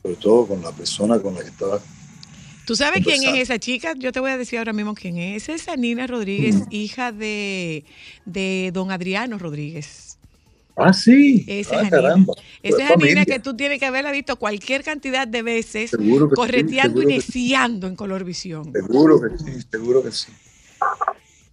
[0.03, 1.81] Sobre todo con la persona con la que estaba.
[2.67, 3.95] ¿Tú sabes quién es esa chica?
[3.97, 5.49] Yo te voy a decir ahora mismo quién es.
[5.49, 6.67] Esa es Nina Rodríguez, Mm.
[6.71, 7.85] hija de,
[8.25, 10.19] de don Adriano Rodríguez.
[10.77, 11.45] Ah, sí.
[11.47, 11.91] Esa ah, es Anina.
[12.03, 12.35] caramba.
[12.37, 13.25] Esa Pues es Anina familia.
[13.27, 17.17] que tú tienes que haberla visto cualquier cantidad de veces Seguro que sí, correteando seguro
[17.17, 17.29] y sí.
[17.29, 18.73] neciando en Colorvisión.
[18.73, 20.33] Seguro que sí, seguro que sí.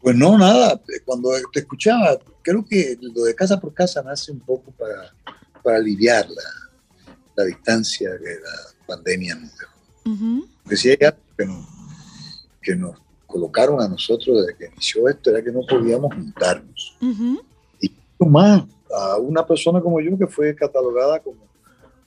[0.02, 4.40] Pues no, nada, cuando te escuchaba, creo que lo de casa por casa nace un
[4.40, 5.14] poco para,
[5.62, 9.71] para aliviar la, la distancia que la pandemia nos dejó.
[10.06, 10.48] Ujú.
[10.64, 11.68] Porque si hay algo que nos,
[12.62, 12.96] que nos
[13.26, 16.98] colocaron a nosotros desde que inició esto, era que no podíamos juntarnos.
[17.02, 17.42] Ujú.
[18.20, 21.48] Mucho más a una persona como yo que fue catalogada como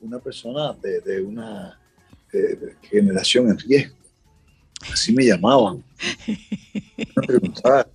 [0.01, 1.79] una persona de, de una
[2.83, 3.97] generación en riesgo.
[4.93, 5.83] Así me llamaban.
[6.97, 7.87] Me preguntaba,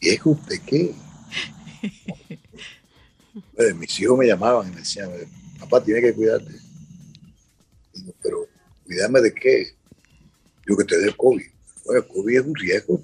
[0.00, 0.94] ¿riesgo de qué?
[3.56, 5.10] Eh, mis hijos me llamaban y me decían,
[5.58, 6.52] papá, tiene que cuidarte.
[8.88, 9.66] Cuidarme de qué?
[10.66, 11.44] Yo que te dé COVID.
[11.84, 13.02] Bueno, COVID es un riesgo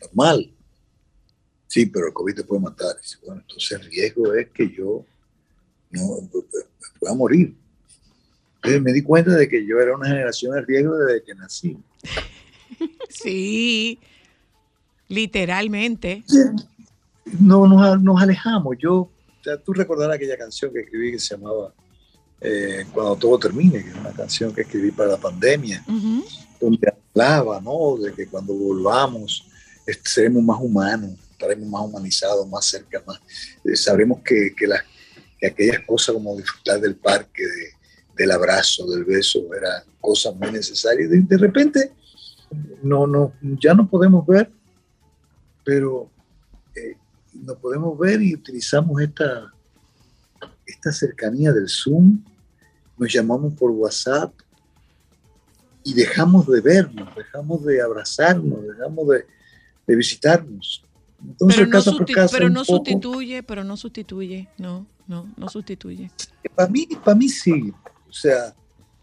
[0.00, 0.52] normal.
[1.68, 2.96] Sí, pero el COVID te puede matar.
[3.24, 5.06] Bueno, entonces el riesgo es que yo
[5.92, 6.28] no
[6.98, 7.54] pueda morir.
[8.56, 11.78] Entonces me di cuenta de que yo era una generación de riesgo desde que nací.
[13.08, 14.00] Sí,
[15.06, 16.24] literalmente.
[17.38, 18.76] No, nos, nos alejamos.
[18.80, 19.10] Yo, o
[19.44, 21.72] sea, tú recordarás aquella canción que escribí que se llamaba
[22.44, 25.82] eh, Cuando todo termine, que es una canción que escribí para la pandemia,
[26.60, 27.96] donde hablaba, ¿no?
[27.96, 29.46] De que cuando volvamos
[30.04, 33.18] seremos más humanos, estaremos más humanizados, más cerca, más.
[33.64, 34.82] eh, sabremos que, que, las,
[35.38, 37.74] que aquellas cosas como disfrutar del parque, de-
[38.16, 41.10] del abrazo, del beso, eran cosas muy necesarias.
[41.10, 41.92] De, de repente,
[42.82, 44.50] no, no, ya no podemos ver,
[45.64, 46.08] pero
[46.76, 46.96] eh,
[47.34, 49.52] no podemos ver y utilizamos esta,
[50.66, 52.22] esta cercanía del Zoom,
[52.96, 54.32] nos llamamos por WhatsApp
[55.82, 59.26] y dejamos de vernos, dejamos de abrazarnos, dejamos de,
[59.86, 60.82] de visitarnos.
[61.26, 65.48] Entonces, pero no, por casa, pero no poco- sustituye, pero no sustituye, no, no, no
[65.48, 66.10] sustituye.
[66.54, 67.72] Para mí, para mí sí,
[68.08, 68.54] o sea,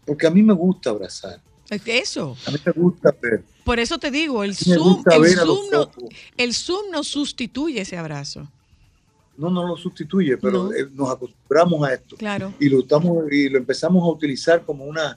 [0.04, 1.40] porque a mí me gusta abrazar,
[1.86, 3.44] Eso, a mí me gusta ver.
[3.64, 5.90] por eso te digo, el Zoom, el Zoom, no,
[6.36, 8.48] el Zoom no sustituye ese abrazo.
[9.36, 10.72] No, no lo sustituye, pero No.
[10.72, 12.16] eh, nos acostumbramos a esto.
[12.16, 12.52] Claro.
[12.60, 15.16] Y lo, estamos, y lo empezamos a utilizar como, una,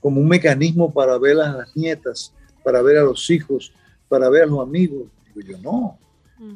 [0.00, 3.72] como un mecanismo para ver a las nietas, para ver a los hijos,
[4.08, 5.08] para ver a los amigos.
[5.34, 5.98] Digo yo, no,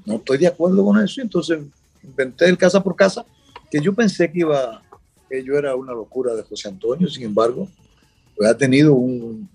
[0.05, 1.21] no estoy de acuerdo con eso.
[1.23, 1.59] Entonces
[2.03, 3.25] inventé el casa por casa,
[3.71, 4.83] que yo pensé que iba,
[5.31, 7.69] que yo era una locura de José Antonio, sin embargo,
[8.37, 9.49] pues ha tenido un-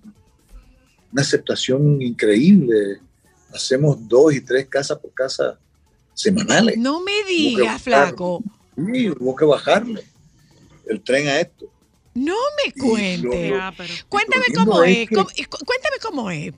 [1.12, 2.98] una aceptación increíble.
[3.52, 5.58] Hacemos dos y tres casas por casa
[6.14, 6.76] semanales.
[6.78, 8.42] No me digas, flaco,
[8.76, 10.02] Sí, hubo que bajarle
[10.88, 11.70] el tren a esto.
[12.14, 13.50] no me cuente.
[13.50, 13.72] lo-
[14.08, 16.52] Cuéntame cómo es es, que- cómo- y cu- cuéntame cómo es.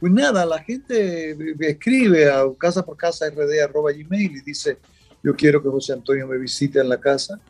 [0.00, 4.78] Pues nada, la gente me escribe a casa por casa rd arroba gmail y dice,
[5.22, 7.40] yo quiero que José Antonio me visite en la casa.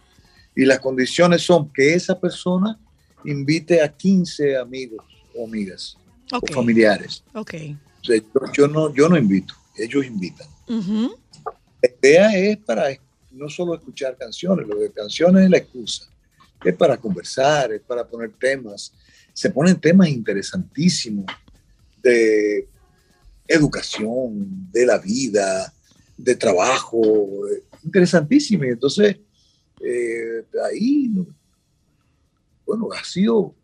[0.55, 2.79] Y las condiciones son que esa persona
[3.25, 5.05] invite a 15 amigos
[5.35, 5.97] o amigas
[6.31, 7.25] o familiares.
[7.35, 7.55] Ok.
[8.01, 10.47] O sea, yo, yo no, yo no invito, ellos invitan.
[10.67, 12.89] La idea es para
[13.31, 16.09] no solo escuchar canciones, lo de canciones es la excusa.
[16.65, 18.93] Es para conversar, es para poner temas.
[19.33, 21.27] Se ponen temas interesantísimos
[22.03, 22.69] de
[23.47, 25.73] educación, de la vida,
[26.17, 27.03] de trabajo,
[27.83, 28.67] interesantísimos.
[28.67, 29.19] Entonces,
[29.81, 31.11] eh, ahí,
[32.65, 33.55] bueno, ha sido,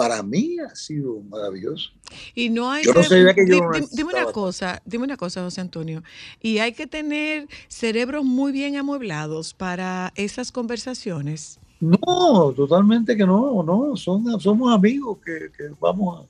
[0.00, 1.90] para mí ha sido maravilloso.
[2.34, 5.42] Y no hay Yo no sabía que yo no dime una cosa, dime una cosa,
[5.42, 6.02] José Antonio.
[6.40, 11.60] Y hay que tener cerebros muy bien amueblados para esas conversaciones.
[11.80, 16.26] No, totalmente que no, no, son, somos amigos que, que vamos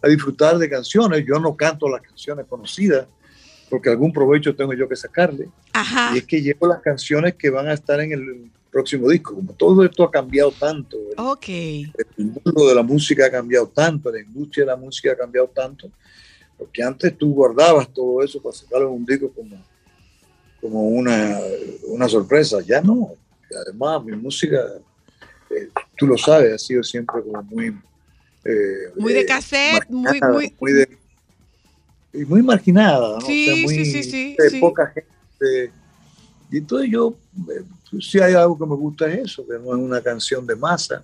[0.00, 1.24] a, a disfrutar de canciones.
[1.26, 3.08] Yo no canto las canciones conocidas
[3.68, 5.48] porque algún provecho tengo yo que sacarle.
[5.72, 6.12] Ajá.
[6.14, 9.34] Y es que llevo las canciones que van a estar en el próximo disco.
[9.34, 10.96] Como todo esto ha cambiado tanto,
[11.46, 15.16] el, el mundo de la música ha cambiado tanto, la industria de la música ha
[15.16, 15.90] cambiado tanto,
[16.56, 19.56] porque antes tú guardabas todo eso para sacarlo en un disco como,
[20.60, 21.38] como una,
[21.88, 22.58] una sorpresa.
[22.66, 23.12] Ya no.
[23.64, 24.58] Además, mi música,
[25.50, 27.68] eh, tú lo sabes, ha sido siempre como muy...
[28.44, 30.72] eh, Muy de eh, cassette, muy, marginada, muy.
[30.72, 30.98] de-
[32.12, 33.20] y muy marginada, ¿no?
[33.20, 34.60] Sí, o sea, muy sí, sí, sí, de sí.
[34.60, 35.72] poca gente.
[36.50, 37.14] Y entonces yo,
[37.92, 40.56] eh, si hay algo que me gusta es eso, que no es una canción de
[40.56, 41.02] masa,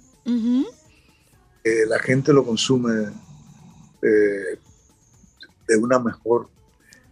[1.63, 3.09] que la gente lo consume
[4.03, 4.59] eh,
[5.69, 6.49] de una mejor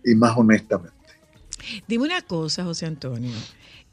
[0.04, 0.92] y más honestamente.
[1.86, 3.32] Dime una cosa, José Antonio.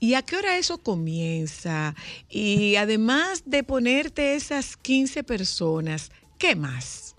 [0.01, 1.93] ¿Y a qué hora eso comienza?
[2.29, 7.15] Y además de ponerte esas 15 personas, ¿qué más?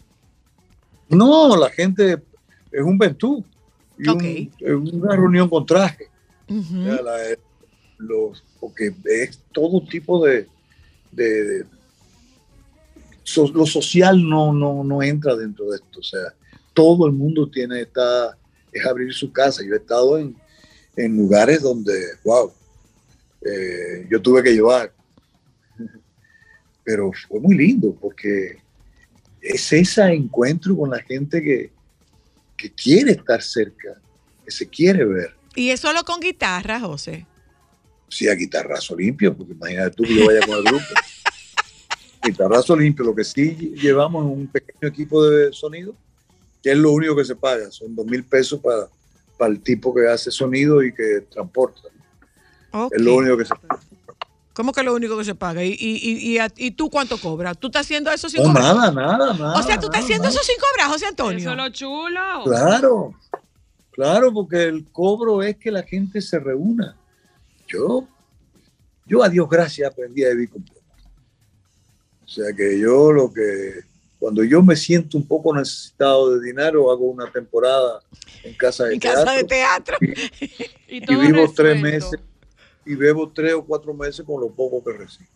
[1.09, 2.23] No, la gente
[2.73, 3.45] es un ventú,
[3.99, 6.09] y un- una reunión con traje.
[7.03, 7.37] La-
[7.99, 10.47] los, porque es todo tipo de,
[13.55, 16.01] lo social no, no, no entra dentro de esto.
[16.01, 16.35] O sea,
[16.75, 18.37] todo el mundo tiene esta,
[18.73, 19.63] es abrir su casa.
[19.65, 20.37] Yo he estado en,
[20.97, 21.93] en lugares donde,
[22.25, 22.53] wow,
[23.43, 24.93] eh, yo tuve que llevar.
[26.85, 28.59] Pero fue muy lindo porque
[29.41, 31.71] es ese encuentro con la gente que,
[32.57, 34.01] que quiere estar cerca,
[34.45, 35.35] que se quiere ver.
[35.55, 37.27] Y es solo con guitarra, José.
[38.11, 40.85] Sí, a guitarrazo limpio, porque imagínate tú que yo vaya con el grupo.
[42.23, 45.95] guitarrazo limpio, lo que sí llevamos es un pequeño equipo de sonido,
[46.63, 48.89] que es lo único que se paga, son dos mil pesos para,
[49.39, 51.81] para el tipo que hace sonido y que transporta.
[52.91, 53.81] Es lo único que se paga.
[54.53, 55.65] ¿Cómo que lo único que se paga?
[55.65, 57.57] ¿Y, y, y, y, a- y tú cuánto cobras?
[57.59, 58.75] ¿Tú estás haciendo eso sin No, cobrar?
[58.77, 59.59] nada, nada, nada.
[59.59, 60.35] o sea, tú estás haciendo nada.
[60.35, 61.39] eso sin cobrar, José Antonio.
[61.39, 62.21] Eso es lo chulo.
[62.45, 63.15] Claro,
[63.93, 66.97] Claro, porque el cobro es que la gente se reúna.
[67.73, 68.09] Yo,
[69.07, 70.81] yo a Dios gracias aprendí a vivir con poco.
[72.25, 73.81] O sea que yo lo que,
[74.19, 78.01] cuando yo me siento un poco necesitado de dinero, hago una temporada
[78.45, 79.25] en casa de En teatro.
[79.25, 79.97] casa de teatro.
[80.89, 82.21] Y vivo tres meses
[82.85, 85.31] y bebo tres o cuatro meses con lo poco que recibo.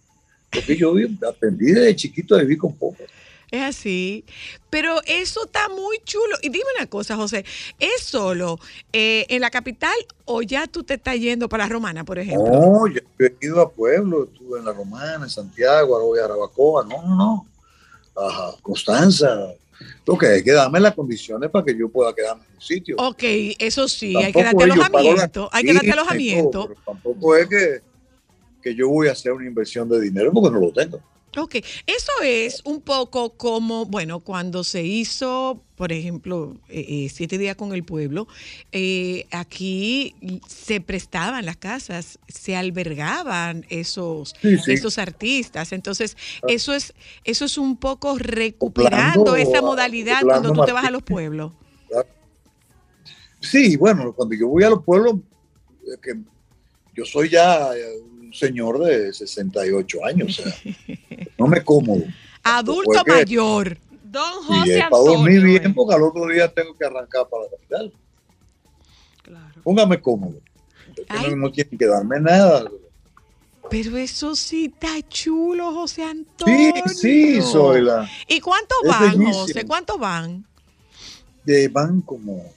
[0.52, 0.94] Porque yo
[1.28, 3.02] aprendí desde chiquito a vivir con poco.
[3.54, 4.24] Es así.
[4.68, 6.36] Pero eso está muy chulo.
[6.42, 7.44] Y dime una cosa, José,
[7.78, 8.58] ¿es solo
[8.92, 9.94] eh, en la capital
[10.24, 12.50] o ya tú te estás yendo para la Romana, por ejemplo?
[12.50, 16.24] No, yo he ido a pueblos, estuve en La Romana, en Santiago, ahora voy a
[16.24, 17.46] Arabacoa, no, no, no.
[18.16, 19.54] Ajá, Constanza.
[20.04, 22.96] Lo que hay que darme las condiciones para que yo pueda quedarme en un sitio.
[22.98, 23.22] Ok,
[23.60, 25.48] eso sí, hay que darte alojamiento.
[25.52, 26.74] Hay que darte alojamiento.
[26.84, 27.80] tampoco es que,
[28.60, 31.00] que yo voy a hacer una inversión de dinero porque no lo tengo.
[31.36, 31.56] Ok,
[31.86, 37.56] eso es un poco como, bueno, cuando se hizo, por ejemplo, eh, eh, Siete Días
[37.56, 38.28] con el Pueblo,
[38.70, 40.14] eh, aquí
[40.46, 44.72] se prestaban las casas, se albergaban esos, Sí, sí.
[44.72, 45.72] esos artistas.
[45.72, 46.16] Entonces,
[46.46, 51.02] eso es, eso es un poco recuperando esa modalidad cuando tú te vas a los
[51.02, 51.52] pueblos.
[53.40, 55.16] Sí, bueno, cuando yo voy a los pueblos,
[56.00, 56.14] que
[56.94, 57.70] yo soy ya
[58.34, 60.54] señor de 68 años, o sea,
[61.38, 62.02] no me cómodo.
[62.42, 63.78] Adulto Porque- mayor.
[64.04, 67.44] Don Y José es para dormir bien porque al otro día tengo que arrancar para
[67.44, 67.92] la capital.
[69.62, 70.38] Póngame cómodo.
[71.30, 72.70] No, no tienen que darme nada.
[73.70, 76.82] Pero eso sí está chulo, José Sí, Antonio.
[76.94, 78.08] sí, soy la.
[78.28, 79.32] ¿Y cuántos Es van, bellísimo.
[79.32, 79.64] José?
[79.66, 80.44] ¿Cuántos van?
[81.44, 82.52] de- van como, como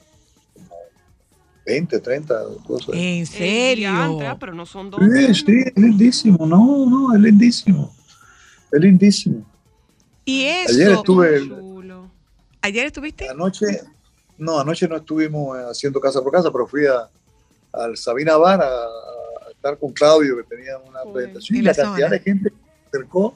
[1.67, 2.89] 20, 30 cosas.
[2.93, 3.91] ¿En Eh, serio?
[4.39, 5.01] pero no son dos.
[5.01, 6.45] Sí, sí, es lindísimo.
[6.47, 7.93] No, no, es lindísimo.
[8.71, 9.45] Es lindísimo.
[10.23, 10.73] Y eso.
[10.73, 11.47] Ayer estuve.
[11.47, 12.09] Chulo.
[12.61, 13.27] ¿Ayer estuviste?
[13.29, 13.65] Anoche,
[14.37, 17.09] no, anoche no estuvimos eh, haciendo casa por casa, pero fui a,
[17.73, 21.57] al Sabina Bar a, a estar con Claudio, que tenía una presentación.
[21.57, 22.09] En Y la cantidad zona.
[22.09, 23.35] de gente que se acercó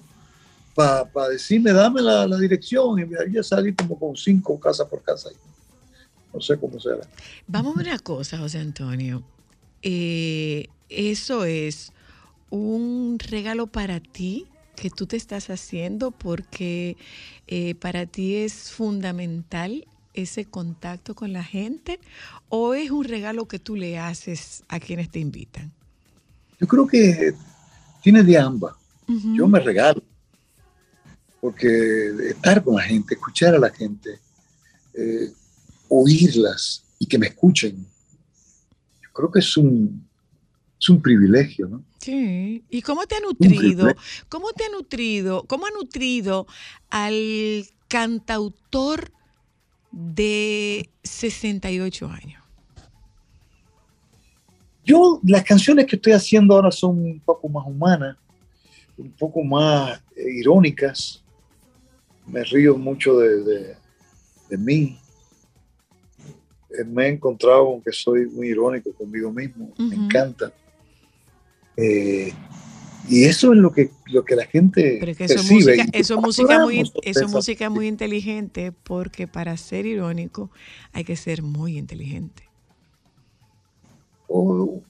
[0.74, 2.98] para decirme, dame la, la dirección.
[3.00, 5.30] Y mira, ya salí como con cinco casa por casa.
[6.34, 7.02] No sé cómo será.
[7.48, 9.24] Vamos a una cosa, José Antonio.
[9.82, 11.92] Eh, eso es
[12.50, 16.98] un regalo para ti que tú te estás haciendo porque
[17.48, 22.00] eh, para ti es fundamental ese contacto con la gente
[22.50, 25.72] o es un regalo que tú le haces a quienes te invitan.
[26.60, 27.34] Yo creo que
[28.02, 28.76] tiene de ambas.
[29.08, 30.02] Yo me regalo.
[31.42, 34.20] Porque estar con la gente, escuchar a la gente,
[34.94, 35.32] eh,
[35.94, 37.86] oírlas y que me escuchen,
[39.04, 40.08] yo creo que es un,
[40.80, 41.84] es un privilegio, ¿no?
[42.00, 42.64] Sí.
[42.70, 43.94] ¿Y cómo te ha nutrido?
[44.30, 45.44] ¿Cómo te ha nutrido?
[45.48, 46.48] ¿Cómo ha nutrido
[46.90, 49.12] al cantautor
[49.92, 52.42] de 68 años?
[54.86, 58.18] Yo, las canciones que estoy haciendo ahora son un poco más humanas,
[58.98, 61.22] un poco más eh, irónicas.
[62.26, 63.76] Me río mucho de, de-
[64.50, 64.98] de mí.
[66.80, 69.72] Eh, Me he encontrado con que soy muy irónico conmigo mismo.
[69.78, 70.52] Me encanta.
[71.78, 72.34] Eh,
[73.10, 75.76] y eso es lo que, lo que la gente Pero es que eso es percibe.
[75.78, 80.52] música, eso es música muy, eso música muy inteligente porque para ser irónico
[80.94, 82.44] hay que ser muy inteligente.
[84.34, 84.82] o,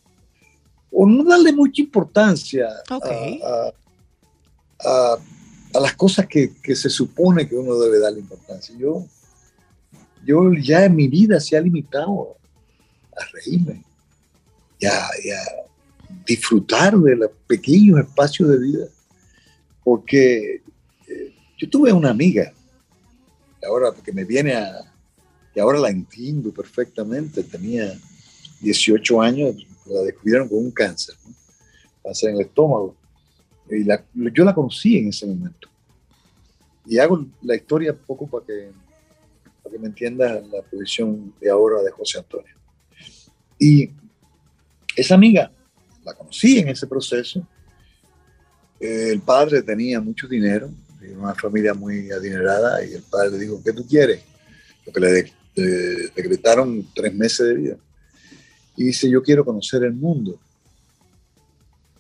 [0.92, 3.72] o no darle mucha importancia a, a-
[4.84, 5.18] a-
[5.74, 8.76] a las cosas que, que se supone que uno debe darle importancia.
[8.78, 9.06] Yo,
[10.26, 12.36] yo ya en mi vida se ha limitado
[13.16, 13.84] a reírme
[14.80, 15.10] y a,
[16.26, 18.86] disfrutar de los pequeños espacios de vida.
[19.84, 20.62] Porque
[21.08, 22.52] eh, yo tuve una amiga,
[23.68, 24.94] ahora que me viene a,
[25.56, 27.94] y ahora la entiendo perfectamente, tenía
[28.62, 29.56] 18 años,
[29.86, 31.34] la descubrieron con un cáncer, ¿no?
[32.04, 32.96] cáncer en el estómago.
[33.70, 35.70] Y la- yo la conocí en ese momento.
[36.86, 38.72] Y hago la historia poco para que,
[39.72, 42.54] para que me entiendas la posición de ahora de José Antonio.
[43.58, 43.90] Y
[44.96, 45.52] esa amiga
[46.04, 47.48] la conocí en ese proceso.
[48.80, 50.70] El padre tenía mucho dinero,
[51.18, 54.22] una familia muy adinerada, y el padre le dijo, ¿qué tú quieres?
[54.84, 55.66] Porque le de- le
[56.16, 57.78] decretaron tres meses de vida.
[58.78, 60.40] Y dice, yo quiero conocer el mundo.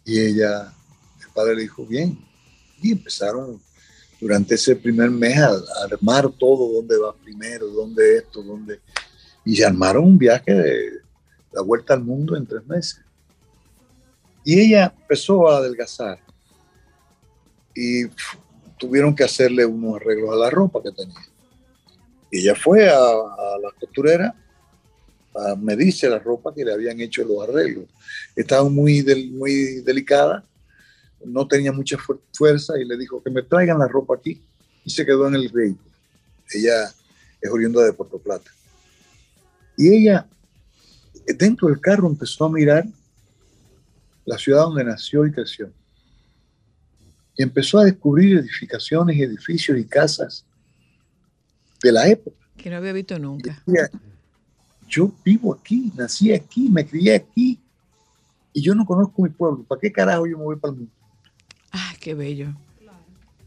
[0.05, 0.73] Y ella,
[1.19, 2.17] el padre le dijo, bien.
[2.81, 3.61] Y empezaron
[4.21, 8.79] durante ese primer mes a, a armar todo, dónde va primero, dónde esto, dónde...
[9.43, 11.01] Y armaron un viaje de
[11.51, 13.01] la vuelta al mundo en tres meses.
[14.45, 16.19] Y ella empezó a adelgazar.
[17.73, 18.37] Y pf,
[18.77, 21.27] tuvieron que hacerle unos arreglos a la ropa que tenía.
[22.31, 24.35] Y ella fue a, a la costurera
[25.33, 27.85] a medirse la ropa que le habían hecho los arreglos.
[28.35, 30.45] Estaba muy, del- muy delicada,
[31.25, 34.41] no tenía mucha fu- fuerza y le dijo que me traigan la ropa aquí
[34.83, 35.89] y se quedó en el vehículo.
[36.53, 36.91] Ella
[37.39, 38.49] es oriunda de Puerto Plata.
[39.77, 40.27] Y ella,
[41.37, 42.85] dentro del carro, empezó a mirar
[44.25, 45.71] la ciudad donde nació y creció.
[47.37, 50.45] Y empezó a descubrir edificaciones, edificios y casas
[51.81, 52.37] de la época.
[52.57, 53.63] Que no había visto nunca.
[53.65, 53.89] Decía,
[54.87, 57.59] yo vivo aquí, nací aquí, me crié aquí
[58.53, 59.63] y yo no conozco mi pueblo.
[59.63, 60.93] ¿Para qué carajo yo me voy para el mundo?
[61.71, 62.53] Ah, qué bello.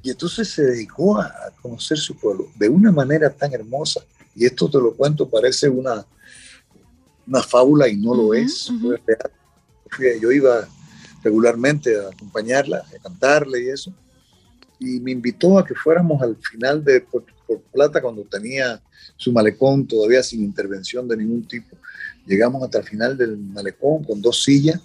[0.02, 4.00] Y entonces se dedicó a a conocer su pueblo de una manera tan hermosa.
[4.34, 6.04] Y esto te lo cuento, parece una,
[7.26, 8.68] una fábula y no lo Ujú, es.
[8.70, 8.88] ujú.
[8.88, 9.30] fue real.
[9.90, 10.68] Fui- Yo iba
[11.22, 13.94] regularmente a acompañarla, a cantarle y eso.
[14.78, 18.82] Y me invitó a que fuéramos al final de Puerto Puerto Plata cuando tenía
[19.16, 21.76] su malecón todavía sin intervención de ningún tipo.
[22.26, 24.80] Llegamos hasta el final del malecón con dos sillas,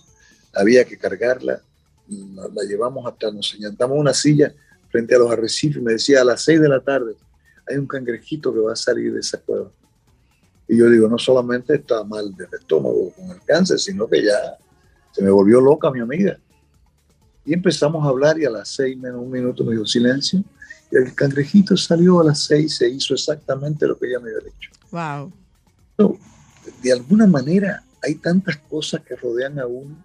[0.53, 1.61] había que cargarla,
[2.09, 4.53] la, la llevamos hasta, nos señalamos una silla
[4.89, 7.15] frente a los arrecifes y me decía a las seis de la tarde
[7.69, 9.69] hay un cangrejito que va a salir de esa cueva.
[10.67, 14.57] Y yo digo, no solamente está mal del estómago con el cáncer, sino que ya
[15.11, 16.37] se me volvió loca mi amiga.
[17.45, 20.43] Y empezamos a hablar y a las seis menos un minuto me dijo silencio.
[20.91, 24.41] Y el cangrejito salió a las seis, se hizo exactamente lo que ella me había
[24.41, 24.71] dicho.
[24.91, 25.31] Wow.
[26.81, 29.95] De alguna manera hay tantas cosas que rodean a uno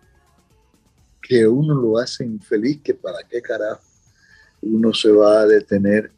[1.27, 3.83] que uno lo hacen infeliz que para qué carajo
[4.61, 6.11] uno se va a detener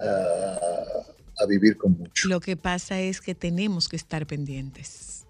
[0.00, 0.58] a,
[1.42, 2.28] a vivir con mucho.
[2.28, 5.24] Lo que pasa es que tenemos que estar pendientes.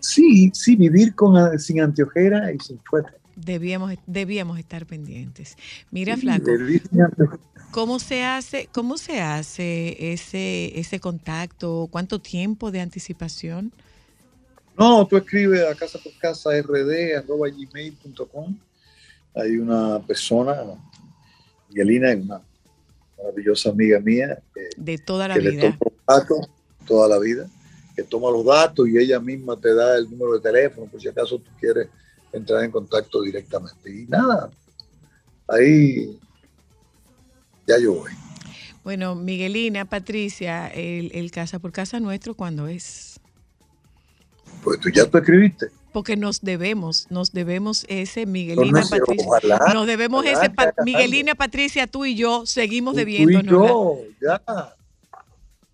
[0.00, 3.12] Sí, sí, vivir con, sin anteojera y sin fuerte.
[3.36, 5.56] Debíamos, debíamos estar pendientes.
[5.90, 6.50] Mira, Flaco.
[7.70, 11.88] ¿cómo se hace, cómo se hace ese, ese contacto?
[11.90, 13.72] ¿Cuánto tiempo de anticipación?
[14.78, 18.56] No, tú escribes a casa por casa rd arroba gmail.com.
[19.34, 20.56] Hay una persona,
[21.68, 22.42] Miguelina, una
[23.18, 25.78] maravillosa amiga mía, que, De toda la que le vida.
[25.78, 26.50] toma los datos
[26.86, 27.48] toda la vida,
[27.94, 31.08] que toma los datos y ella misma te da el número de teléfono por si
[31.08, 31.88] acaso tú quieres
[32.32, 33.90] entrar en contacto directamente.
[33.90, 34.50] Y nada,
[35.48, 36.18] ahí
[37.66, 38.12] ya yo voy.
[38.84, 43.11] Bueno, Miguelina, Patricia, el, el casa por casa nuestro, ¿cuándo es?
[44.62, 45.68] Pues tú ya tú escribiste.
[45.92, 49.26] Porque nos debemos, nos debemos ese, Miguelina, No sé, Patricia.
[49.26, 50.72] ojalá, nos debemos ojalá ese, Pa-.
[50.84, 54.40] Miguelina, Patricia, tú y yo seguimos Tú y yo, ya.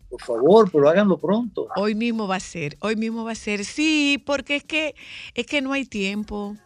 [0.08, 1.68] Por favor, pero háganlo pronto.
[1.76, 3.64] Hoy mismo va a ser, hoy mismo va a ser.
[3.64, 4.94] Sí, porque es que
[5.34, 6.56] es que no hay tiempo.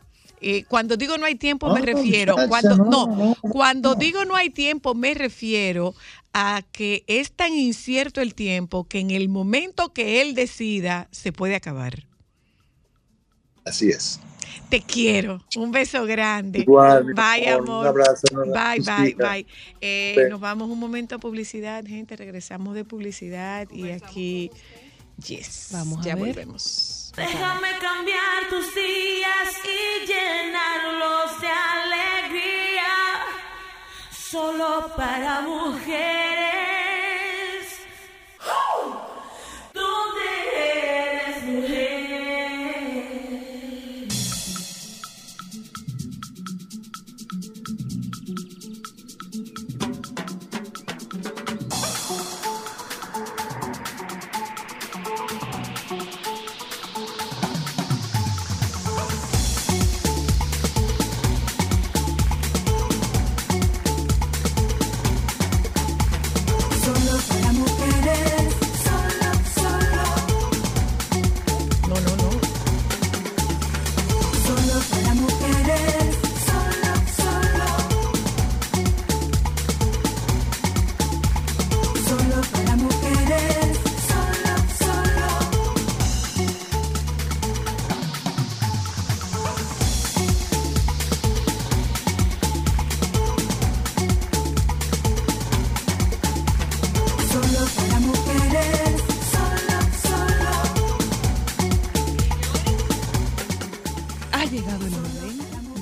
[0.41, 4.51] Eh, cuando digo no hay tiempo me refiero muchacha, cuando no, cuando digo no hay
[4.51, 5.95] tiempo me refiero
[6.33, 11.33] a que es tan incierto el tiempo que en el momento que él decida se
[11.33, 12.07] puede acabar.
[13.65, 14.21] Así es.
[14.69, 15.41] Te quiero.
[15.57, 16.61] Un beso grande.
[16.61, 17.87] Igual, Bye, amor, un amor.
[17.89, 19.47] abrazo, un Bye, abrazo, bye, bye.
[19.81, 22.17] Eh, nos vamos un momento a publicidad, gente.
[22.17, 24.51] Regresamos de publicidad y aquí,
[25.27, 26.27] yes, Vamos a ya ver.
[26.29, 27.13] volvemos.
[27.17, 32.83] Déjame cambiar tus días y llenarlos de alegría.
[34.11, 36.82] Solo para mujeres.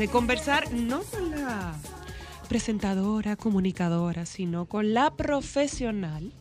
[0.00, 1.74] De conversar no con la
[2.48, 6.32] presentadora, comunicadora, sino con la profesional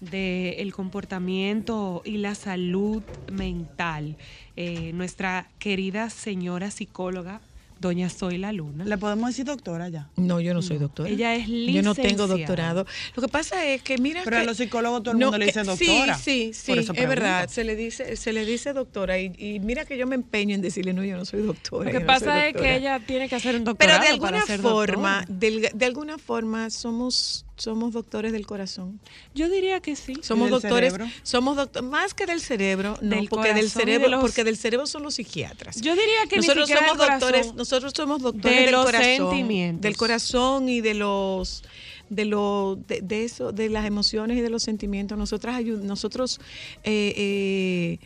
[0.00, 4.16] del comportamiento y la salud mental.
[4.56, 7.40] Eh, nuestra querida señora psicóloga
[7.80, 8.84] doña Zoila Luna.
[8.84, 10.10] ¿Le podemos decir doctora ya?
[10.16, 11.08] No, yo no soy doctora.
[11.08, 12.26] Ella es Yo no tengo licenciada.
[12.26, 12.86] doctorado.
[13.16, 15.46] Lo que pasa es que mira Pero que a los psicólogos todo el mundo le
[15.46, 16.16] dice doctora.
[16.16, 17.48] Sí, sí, Por sí, eso es verdad.
[17.48, 20.60] Se le dice, se le dice doctora y, y mira que yo me empeño en
[20.60, 21.86] decirle no, yo no soy doctora.
[21.86, 22.70] Lo que no soy pasa es doctora".
[22.70, 26.18] que ella tiene que hacer un Pero doctorado de alguna para ser forma, de, alguna
[26.18, 28.98] forma somos somos doctores del corazón.
[29.34, 30.14] Yo diría que sí.
[30.22, 31.12] Somos del doctores, cerebro?
[31.22, 34.56] somos doctores más que del cerebro, no, Del porque del cerebro, de los- porque del
[34.56, 35.80] cerebro son los psiquiatras.
[35.80, 39.04] Yo diría que nosotros somos del corazón, doctores, nosotros somos doctores de del los corazón,
[39.30, 39.82] sentimientos.
[39.82, 41.62] del corazón y de los
[42.08, 45.16] de lo de, de eso, de las emociones y de los sentimientos.
[45.16, 46.40] Nosotras nosotros
[46.82, 47.98] eh, eh,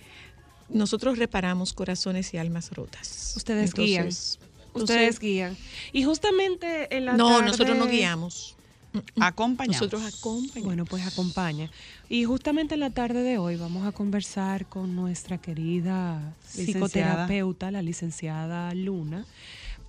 [0.69, 3.35] nosotros reparamos corazones y almas rotas.
[3.37, 4.05] Ustedes guían.
[4.07, 4.39] Entonces,
[4.75, 5.57] Ustedes guían.
[5.93, 8.54] Y justamente en la No, tarde- nosotros no guiamos.
[9.21, 9.81] Acompañamos.
[9.81, 10.65] Nosotros acompañamos.
[10.65, 11.71] Bueno, pues acompaña.
[12.09, 16.87] Y justamente en la tarde de hoy vamos a conversar con nuestra querida Licenciada.
[16.87, 19.27] psicoterapeuta, la licenciada Luna,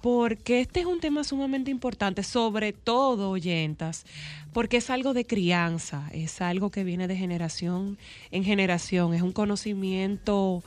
[0.02, 4.06] porque este es un tema sumamente importante, sobre todo, oyentas,
[4.54, 7.98] porque es algo de crianza, es algo que viene de generación
[8.32, 10.64] en generación, es un conocimiento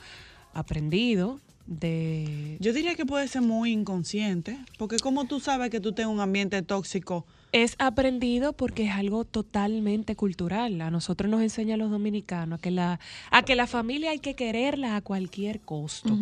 [0.53, 2.57] aprendido de...
[2.59, 6.19] Yo diría que puede ser muy inconsciente, porque como tú sabes que tú tienes un
[6.19, 10.79] ambiente tóxico, Es aprendido porque es algo totalmente cultural.
[10.81, 12.99] A nosotros nos enseña a los dominicanos a que la,
[13.31, 16.15] a que la familia hay que quererla a cualquier costo.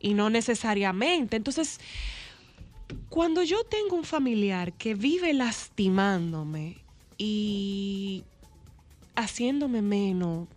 [0.00, 1.36] Y no necesariamente.
[1.36, 1.80] Entonces,
[3.08, 6.76] cuando yo tengo un familiar que vive lastimándome
[7.16, 8.24] y
[9.16, 10.48] haciéndome menos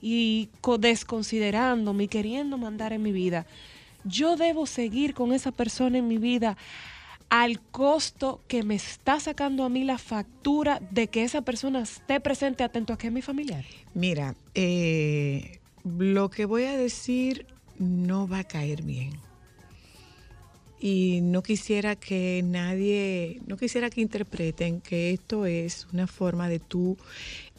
[0.00, 3.46] y co- desconsiderándome y queriendo mandar en mi vida,
[4.04, 6.56] yo debo seguir con esa persona en mi vida
[7.30, 12.20] al costo que me está sacando a mí la factura de que esa persona esté
[12.20, 13.64] presente atento a que es mi familiar.
[13.94, 17.46] Mira, eh, lo que voy a decir
[17.78, 19.12] no va a caer bien.
[20.80, 26.60] Y no quisiera que nadie, no quisiera que interpreten que esto es una forma de
[26.60, 26.96] tú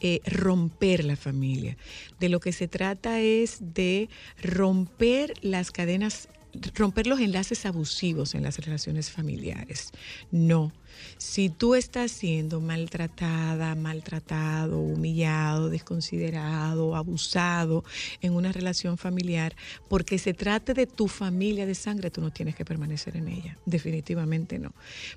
[0.00, 1.76] eh, romper la familia.
[2.18, 4.08] De lo que se trata es de
[4.42, 6.28] romper las cadenas,
[6.74, 9.90] romper los enlaces abusivos en las relaciones familiares.
[10.30, 10.72] No.
[11.18, 17.84] Si tú estás siendo maltratada, maltratado, humillado, desconsiderado, abusado
[18.20, 19.54] en una relación familiar,
[19.88, 23.58] porque se trate de tu familia de sangre, tú no tienes que permanecer en ella.
[23.66, 24.72] Definitivamente no.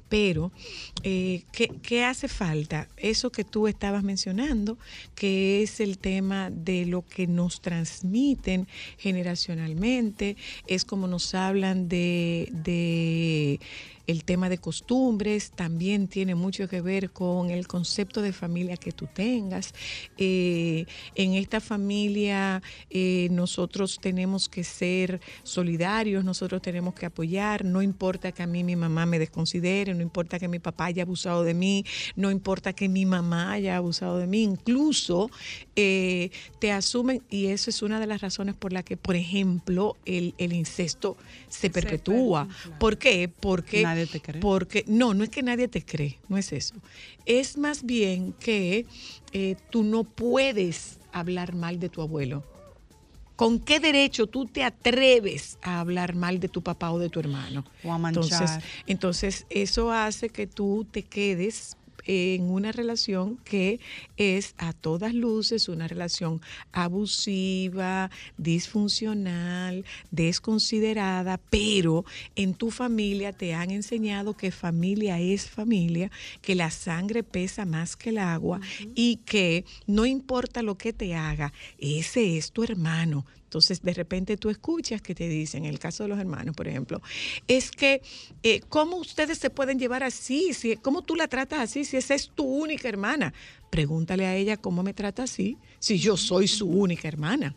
[0.10, 0.52] Pero,
[1.04, 2.88] eh, ¿qué, qué hace falta?
[2.98, 4.78] Eso que tú estabas mencionando,
[5.16, 8.68] que es el tema de lo que nos transmiten
[8.98, 13.60] generacionalmente, es como nos hablan de, de
[14.08, 18.92] el tema de costumbres también tiene mucho que ver con el concepto de familia que
[18.92, 19.74] tú tengas.
[20.18, 20.86] Eh,
[21.16, 28.32] en esta familia eh, nosotros tenemos que ser solidarios, nosotros tenemos que apoyar, no importa
[28.32, 31.54] que a mí mi mamá me desconsidere, no importa que mi papá haya abusado de
[31.54, 31.86] mí,
[32.16, 35.30] no importa que mi mamá haya abusado de mí, incluso
[35.76, 36.30] eh,
[36.60, 40.34] te asumen, y eso es una de las razones por la que, por ejemplo, el,
[40.38, 42.48] el incesto se perpetúa.
[42.80, 43.30] ¿Por qué?
[43.30, 44.42] Porque Nadie te cree.
[44.42, 46.76] porque no, no es que nadie te cree, no es eso.
[47.26, 48.86] Es más bien que
[49.32, 52.44] eh, tú no puedes hablar mal de tu abuelo.
[53.36, 57.20] ¿Con qué derecho tú te atreves a hablar mal de tu papá o de tu
[57.20, 57.66] hermano?
[57.84, 58.24] O a manchar.
[58.24, 63.80] Entonces, entonces eso hace que tú te quedes en una relación que
[64.18, 66.42] es a todas luces una relación
[66.72, 76.56] abusiva, disfuncional, desconsiderada, pero en tu familia te han enseñado que familia es familia, que
[76.56, 78.60] la sangre pesa más que el agua
[78.96, 83.26] y que no importa lo que te haga, ese es tu hermano.
[83.54, 86.68] Entonces, de repente tú escuchas que te dicen, en el caso de los hermanos, por
[86.68, 87.04] ejemplo,
[87.48, 88.02] es que,
[88.42, 90.56] eh, ¿cómo ustedes se pueden llevar así?
[90.56, 93.32] Si, ¿Cómo tú la tratas así si esa es tu única hermana?
[93.70, 97.54] Pregúntale a ella cómo me trata así, si yo soy su única hermana.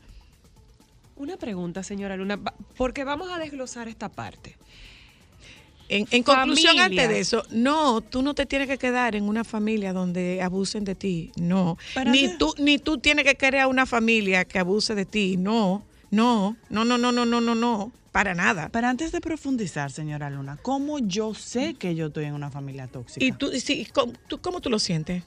[1.17, 2.39] Una pregunta, señora Luna,
[2.77, 4.59] porque vamos a desglosar esta parte.
[5.89, 9.45] En, en conclusión, antes de eso, no, tú no te tienes que quedar en una
[9.45, 11.79] familia donde abusen de ti, no.
[12.07, 16.57] Ni tú, ni tú tienes que a una familia que abuse de ti, no, no,
[16.69, 18.69] no, no, no, no, no, no, no, para nada.
[18.71, 22.89] Pero antes de profundizar, señora Luna, ¿cómo yo sé que yo estoy en una familia
[22.89, 23.25] tóxica?
[23.25, 25.23] ¿Y tú, sí, ¿cómo, tú, cómo tú lo sientes?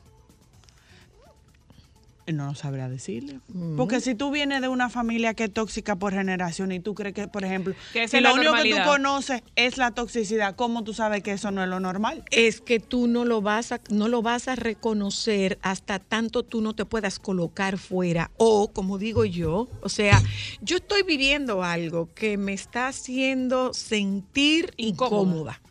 [2.34, 3.39] No sabría decirle.
[3.77, 7.15] Porque si tú vienes de una familia que es tóxica por generación y tú crees
[7.15, 10.55] que, por ejemplo, Que si es lo la único que tú conoces es la toxicidad,
[10.55, 12.23] ¿cómo tú sabes que eso no es lo normal?
[12.32, 16.61] es que tú no lo vas a no lo vas a reconocer hasta tanto tú
[16.61, 20.21] no te puedas colocar fuera o como digo yo, o sea,
[20.61, 25.61] yo estoy viviendo algo que me está haciendo sentir incómoda.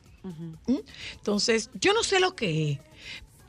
[0.67, 0.77] ¿Mm?
[1.15, 2.79] Entonces, yo no sé lo que es,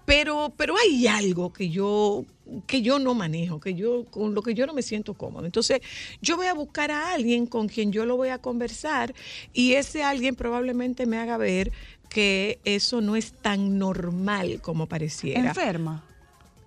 [0.06, 2.26] pero pero hay algo que yo
[2.68, 5.46] que yo no manejo, que yo con lo que yo no me siento cómodo.
[5.46, 5.82] Entonces,
[6.22, 9.14] yo voy a buscar a alguien con quien yo lo voy a conversar
[9.54, 11.72] y ese alguien probablemente me haga ver
[12.10, 15.50] que eso no es tan normal como pareciera.
[15.50, 16.04] Enferma.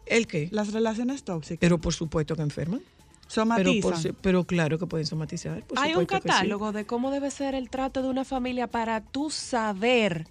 [0.07, 0.49] ¿El qué?
[0.51, 1.59] Las relaciones tóxicas.
[1.61, 2.81] Pero por supuesto que enferman.
[2.81, 4.13] Pero, Somatizan.
[4.13, 5.65] por pero claro que pueden somatizar.
[5.65, 6.07] por Hay un sí.
[6.07, 10.27] catálogo de cómo debe ser el trato de una familia para tú saber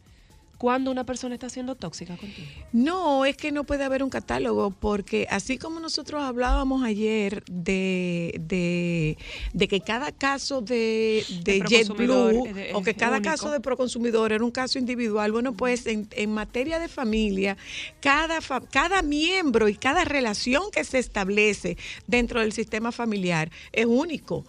[0.61, 2.47] cuando una persona está siendo tóxica contigo.
[2.71, 8.39] No, es que no puede haber un catálogo, porque así como nosotros hablábamos ayer de,
[8.39, 9.17] de,
[9.53, 12.43] de que cada caso de, de JetBlue
[12.75, 13.31] o que cada único.
[13.31, 17.57] caso de proconsumidor era un caso individual, bueno, pues en, en materia de familia,
[17.99, 23.87] cada, fa- cada miembro y cada relación que se establece dentro del sistema familiar es
[23.87, 24.45] único.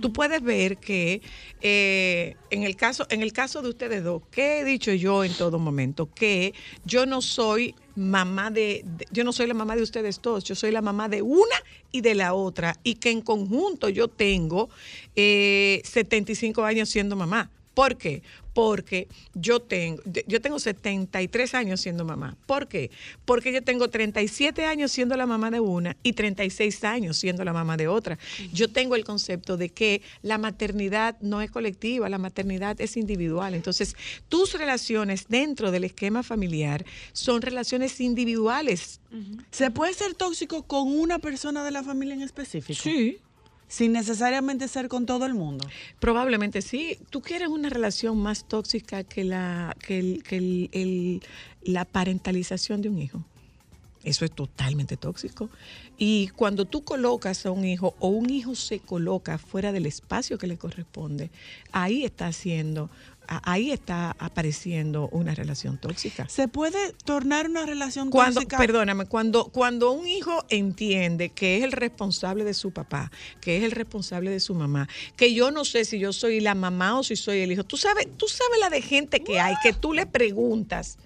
[0.00, 1.20] Tú puedes ver que
[1.60, 5.32] eh, en, el caso, en el caso de ustedes dos, ¿qué he dicho yo en
[5.34, 6.08] todo momento?
[6.14, 10.54] Que yo no soy mamá de, yo no soy la mamá de ustedes todos, yo
[10.54, 11.56] soy la mamá de una
[11.90, 14.70] y de la otra, y que en conjunto yo tengo
[15.16, 17.50] eh, 75 años siendo mamá.
[17.74, 18.22] ¿Por qué?
[18.60, 22.36] Porque yo tengo, yo tengo 73 años siendo mamá.
[22.44, 22.90] ¿Por qué?
[23.24, 27.54] Porque yo tengo 37 años siendo la mamá de una y 36 años siendo la
[27.54, 28.18] mamá de otra.
[28.52, 33.54] Yo tengo el concepto de que la maternidad no es colectiva, la maternidad es individual.
[33.54, 33.96] Entonces,
[34.28, 36.84] tus relaciones dentro del esquema familiar
[37.14, 39.00] son relaciones individuales.
[39.52, 42.82] ¿Se puede ser tóxico con una persona de la familia en específico?
[42.82, 43.20] Sí.
[43.70, 45.64] Sin necesariamente ser con todo el mundo.
[46.00, 46.98] Probablemente sí.
[47.08, 51.22] ¿Tú quieres una relación más tóxica que la, que el- que el- el-
[51.62, 53.24] la parentalización de un hijo?
[54.02, 55.50] Eso es totalmente tóxico.
[55.98, 60.36] Y cuando tú colocas a un hijo o un hijo se coloca fuera del espacio
[60.36, 61.30] que le corresponde,
[61.70, 62.90] ahí está haciendo,
[63.44, 66.28] ahí está apareciendo una relación tóxica.
[66.28, 68.58] ¿Se puede tornar una relación Cuando, tóxica?
[68.58, 73.10] perdóname, cuando, cuando un hijo entiende que es el responsable de su papá,
[73.40, 76.54] que es el responsable de su mamá, que yo no sé si yo soy la
[76.54, 79.54] mamá o si soy el hijo, tú sabes, tú sabes la de gente que hay,
[79.62, 80.98] que tú le preguntas,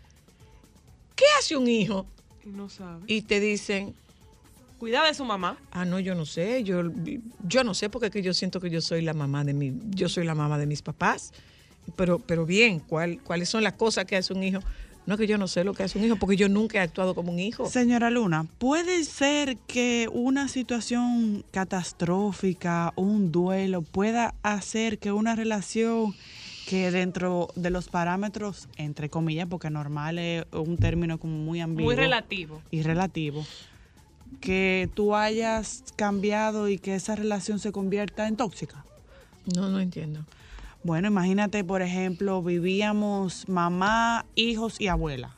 [1.15, 2.07] ¿qué hace un hijo?
[2.45, 3.03] No sabe.
[3.07, 3.95] Y te dicen,
[4.79, 5.57] Cuida de su mamá.
[5.71, 6.83] ah, no, yo no sé, yo,
[7.47, 9.73] yo no sé porque es que yo siento que yo soy la mamá de mi,
[9.91, 11.33] yo soy la mamá de mis papás.
[11.97, 14.61] Pero, pero bien, ¿cuál, ¿cuáles son las cosas que hace un hijo?
[15.07, 17.15] No que yo no sé lo que hace un hijo, porque yo nunca he actuado
[17.15, 17.69] como un hijo.
[17.69, 26.15] Señora Luna, ¿puede ser que una situación catastrófica, un duelo, pueda hacer que una relación
[26.67, 31.93] que dentro de los parámetros, entre comillas, porque normal es un término como muy ambiguo.
[31.93, 32.63] Muy relativo.
[32.71, 33.47] Y relativo.
[34.41, 38.85] Que tú hayas cambiado y que esa relación se convierta en tóxica.
[39.55, 40.25] No, no entiendo.
[40.85, 45.35] Bueno, imagínate, por ejemplo, vivíamos mamá, hijos y abuela.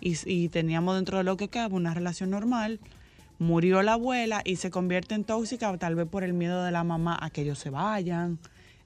[0.00, 2.80] y, y teníamos dentro de lo que cabe una relación normal.
[3.38, 6.84] Murió la abuela y se convierte en tóxica, tal vez por el miedo de la
[6.84, 8.38] mamá a que ellos se vayan,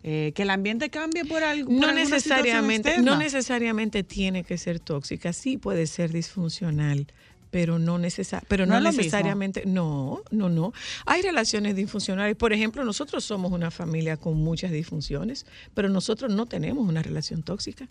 [0.02, 1.70] eh, que el ambiente cambie por algo.
[1.72, 7.06] No necesariamente, no necesariamente tiene que ser tóxica, sí puede ser disfuncional,
[7.50, 10.72] pero no, necesa- pero No necesariamente, no, no, no.
[11.06, 16.46] Hay relaciones disfuncionales, por ejemplo, nosotros somos una familia con muchas disfunciones, pero nosotros no
[16.46, 17.88] tenemos una relación tóxica.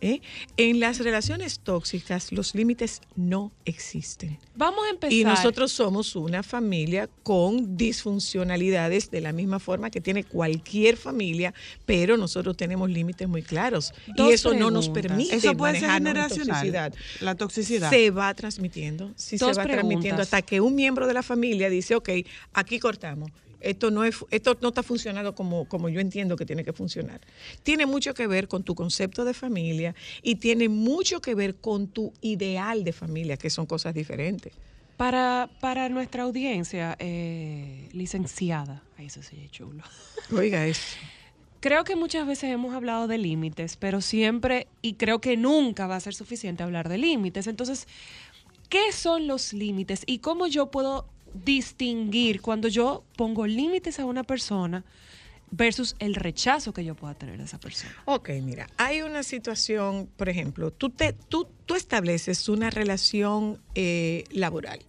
[0.00, 0.20] ¿Eh?
[0.56, 4.38] En las relaciones tóxicas los límites no existen.
[4.54, 5.12] Vamos a empezar.
[5.12, 11.54] Y nosotros somos una familia con disfuncionalidades de la misma forma que tiene cualquier familia,
[11.86, 15.90] pero nosotros tenemos límites muy claros Dos y eso no nos permite Eso puede ser
[15.90, 16.94] generacional, toxicidad.
[17.20, 17.90] la toxicidad.
[17.90, 21.70] Se va transmitiendo, sí Dos se va transmitiendo hasta que un miembro de la familia
[21.70, 22.10] dice, ok,
[22.52, 23.30] aquí cortamos.
[23.60, 27.20] Esto no, es, esto no está funcionando como, como yo entiendo que tiene que funcionar.
[27.62, 31.88] Tiene mucho que ver con tu concepto de familia y tiene mucho que ver con
[31.88, 34.52] tu ideal de familia, que son cosas diferentes.
[34.96, 39.82] Para, para nuestra audiencia, eh, licenciada, ay, eso sí es chulo.
[40.32, 40.82] Oiga eso.
[41.60, 45.96] Creo que muchas veces hemos hablado de límites, pero siempre, y creo que nunca va
[45.96, 47.48] a ser suficiente hablar de límites.
[47.48, 47.88] Entonces,
[48.68, 54.24] ¿qué son los límites y cómo yo puedo distinguir cuando yo pongo límites a una
[54.24, 54.84] persona
[55.50, 57.94] versus el rechazo que yo pueda tener de esa persona?
[58.04, 64.24] Ok, mira, hay una situación, por ejemplo, tú te, tú, tú estableces una relación eh,
[64.30, 64.80] laboral.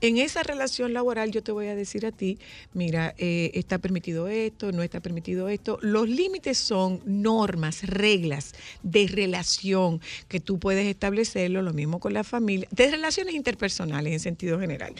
[0.00, 2.38] En esa relación laboral yo te voy a decir a ti,
[2.72, 5.78] mira, eh, está permitido esto, no está permitido esto.
[5.82, 12.24] Los límites son normas, reglas de relación que tú puedes establecerlo, lo mismo con la
[12.24, 14.94] familia, de relaciones interpersonales en sentido general.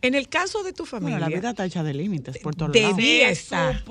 [0.00, 1.18] En el caso de tu familia...
[1.18, 2.96] Bueno, la vida está hecha de límites por todos lados.
[2.96, 3.84] Debía estar,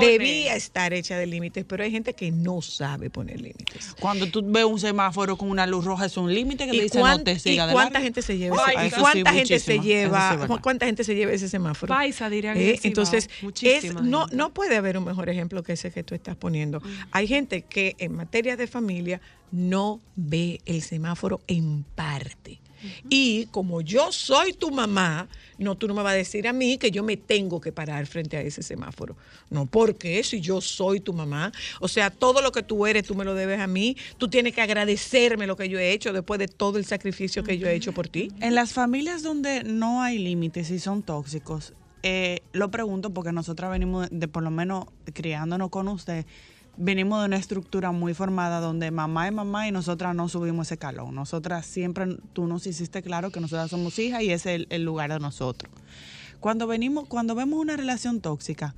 [0.00, 3.94] debía estar hecha de límites, pero hay gente que no sabe poner límites.
[3.98, 7.02] Cuando tú ves un semáforo con una luz roja, es un límite que te ¿Y,
[7.02, 10.54] no te siga cuánta gente se lleva Ay, ese, sí, cuánta gente se lleva sí
[10.62, 13.28] cuánta gente se lleva ese semáforo Paisa, dirían en Eh, entonces
[13.62, 16.82] es, no no puede haber un mejor ejemplo que ese que tú estás poniendo.
[17.10, 19.20] Hay gente que en materia de familia
[19.50, 22.60] no ve el semáforo en parte
[23.08, 25.28] y como yo soy tu mamá,
[25.58, 28.06] no tú no me vas a decir a mí que yo me tengo que parar
[28.06, 29.16] frente a ese semáforo.
[29.50, 33.14] No, porque si yo soy tu mamá, o sea, todo lo que tú eres tú
[33.14, 36.38] me lo debes a mí, tú tienes que agradecerme lo que yo he hecho después
[36.38, 38.32] de todo el sacrificio que yo he hecho por ti.
[38.40, 43.70] En las familias donde no hay límites y son tóxicos, eh, lo pregunto porque nosotras
[43.70, 46.24] venimos de, por lo menos criándonos con usted,
[46.80, 50.78] venimos de una estructura muy formada donde mamá es mamá y nosotras no subimos ese
[50.78, 51.14] calón.
[51.14, 54.84] Nosotras siempre, tú nos hiciste claro que nosotras somos hijas y ese es el, el
[54.84, 55.70] lugar de nosotros.
[56.40, 58.74] Cuando venimos, cuando vemos una relación tóxica,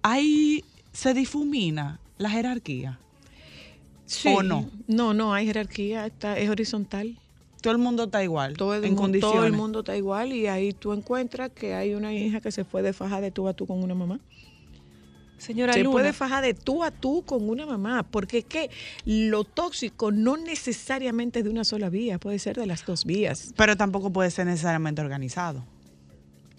[0.00, 2.98] ahí se difumina la jerarquía.
[4.34, 4.70] ¿O no?
[4.88, 7.18] No, no hay jerarquía, está, es horizontal.
[7.60, 8.56] Todo el mundo está igual.
[8.56, 11.94] Todo el, en mundo, todo el mundo está igual y ahí tú encuentras que hay
[11.94, 14.18] una hija que se fue de faja de tú a tú con una mamá.
[15.42, 15.92] Señora se Luna.
[15.92, 18.70] puede fajar de tú a tú con una mamá, porque es que
[19.04, 23.52] lo tóxico no necesariamente es de una sola vía, puede ser de las dos vías.
[23.56, 25.64] Pero tampoco puede ser necesariamente organizado.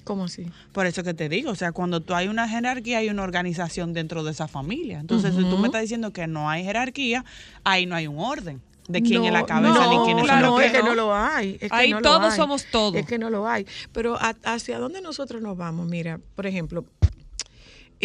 [0.04, 0.46] ¿Cómo así?
[0.74, 3.94] Por eso que te digo, o sea, cuando tú hay una jerarquía, hay una organización
[3.94, 5.00] dentro de esa familia.
[5.00, 7.24] Entonces, si tú me estás diciendo que no hay jerarquía,
[7.64, 10.26] ahí no hay un orden de quién No, es la cabeza no, ni quién es
[10.26, 11.54] claro, el no, que es que no lo hay.
[11.54, 12.38] es que Ahí no lo todos hay.
[12.38, 12.98] somos todo.
[12.98, 13.66] Es que no lo hay.
[13.94, 16.84] Pero a- hacia dónde nosotros nos vamos, mira, por ejemplo,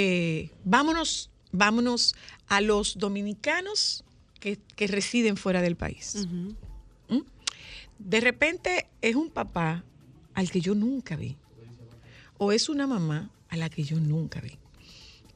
[0.00, 2.14] eh, vámonos, vámonos
[2.46, 4.04] a los dominicanos
[4.38, 6.28] que, que residen fuera del país.
[6.28, 7.18] ¿Mm?
[7.98, 9.84] De repente es un papá
[10.34, 11.36] al que yo nunca vi.
[12.36, 14.56] O es una mamá a la que yo nunca vi.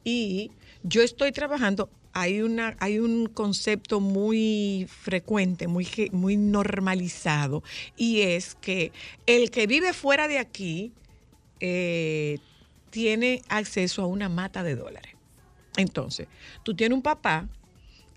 [0.05, 0.51] Y
[0.83, 7.63] yo estoy trabajando, hay, una, hay un concepto muy frecuente, muy, muy normalizado,
[7.97, 8.93] y es que
[9.25, 10.93] el que vive fuera de aquí
[11.59, 12.39] eh,
[12.93, 15.13] tiene acceso a una mata de dólares.
[15.77, 16.27] Entonces,
[16.61, 17.49] tú tienes un papá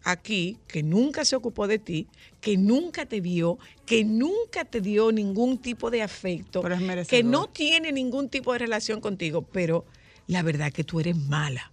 [0.05, 2.09] aquí que nunca se ocupó de ti,
[2.43, 7.49] que nunca te vio, que nunca te dio ningún tipo de afecto, es que no
[7.49, 9.87] tiene ningún tipo de relación contigo, pero
[10.27, 11.72] la verdad que tú eres mala.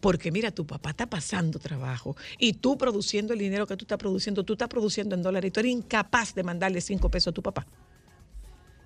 [0.00, 3.98] Porque mira, tu papá está pasando trabajo y tú produciendo el dinero que tú estás
[3.98, 7.32] produciendo, tú estás produciendo en dólares y tú eres incapaz de mandarle cinco pesos a
[7.34, 7.64] tu papá.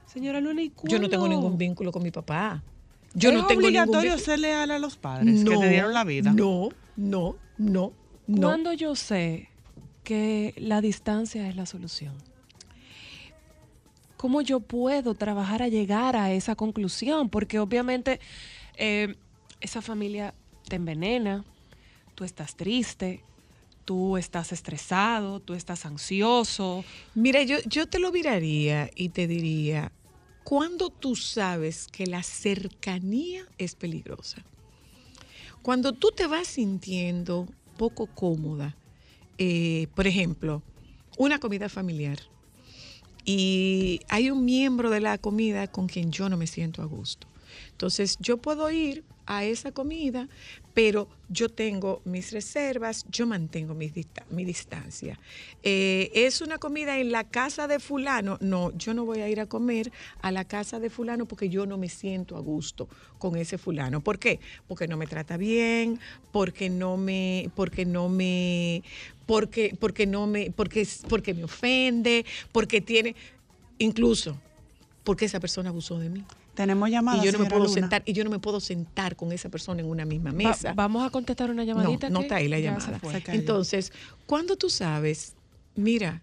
[0.05, 1.41] Señora Luna, ¿y Yo no tengo cuándo?
[1.41, 2.63] ningún vínculo con mi papá.
[3.15, 4.25] Yo ¿Es no tengo ningún obligatorio vínculo.
[4.25, 6.33] ser leal a los padres que te dieron la vida?
[6.33, 7.93] No, no, no,
[8.27, 8.41] no.
[8.49, 9.49] ¿Cuándo yo sé
[10.05, 12.15] que la distancia es la solución?
[14.17, 17.29] ¿Cómo yo puedo trabajar a llegar a esa conclusión?
[17.29, 18.19] Porque obviamente
[18.77, 19.15] eh,
[19.61, 20.35] esa familia
[20.69, 21.45] te envenena,
[22.15, 23.23] tú estás triste,
[23.85, 26.85] tú estás estresado, tú estás ansioso.
[27.15, 29.93] Mira, yo, yo te lo miraría y te diría,
[30.47, 34.45] ¿cuándo tú sabes que la cercanía es peligrosa?
[35.61, 38.77] Cuando tú te vas sintiendo poco cómoda,
[39.39, 40.63] eh, por ejemplo,
[41.19, 42.21] una comida familiar,
[43.25, 47.27] y hay un miembro de la comida con quien yo no me siento a gusto.
[47.73, 50.29] Entonces, yo puedo ir a esa comida,
[50.77, 55.19] pero yo tengo mis reservas, yo mantengo mi, dista- mi distancia.
[55.63, 58.37] Eh, ¿Es una comida en la casa de fulano?
[58.43, 61.65] No, yo no voy a ir a comer a la casa de fulano porque yo
[61.65, 64.03] no me siento a gusto con ese fulano.
[64.03, 64.39] ¿Por qué?
[64.69, 65.99] Porque no me trata bien,
[66.31, 68.83] porque no me, porque no me,
[69.25, 73.17] porque, porque no me, porque, porque me ofende, porque tiene,
[73.79, 74.39] incluso,
[75.05, 76.23] porque esa persona abusó de mí.
[76.57, 77.75] Tenemos llamadas, Y yo no me puedo Luna.
[77.75, 80.73] sentar, y yo no me puedo sentar con esa persona en una misma Va- mesa.
[80.75, 82.11] vamos a contestar una llamadita.
[82.11, 82.99] No, está ahí la llamada.
[83.29, 83.93] Entonces,
[84.27, 85.35] cuando tú sabes,
[85.77, 86.23] mira,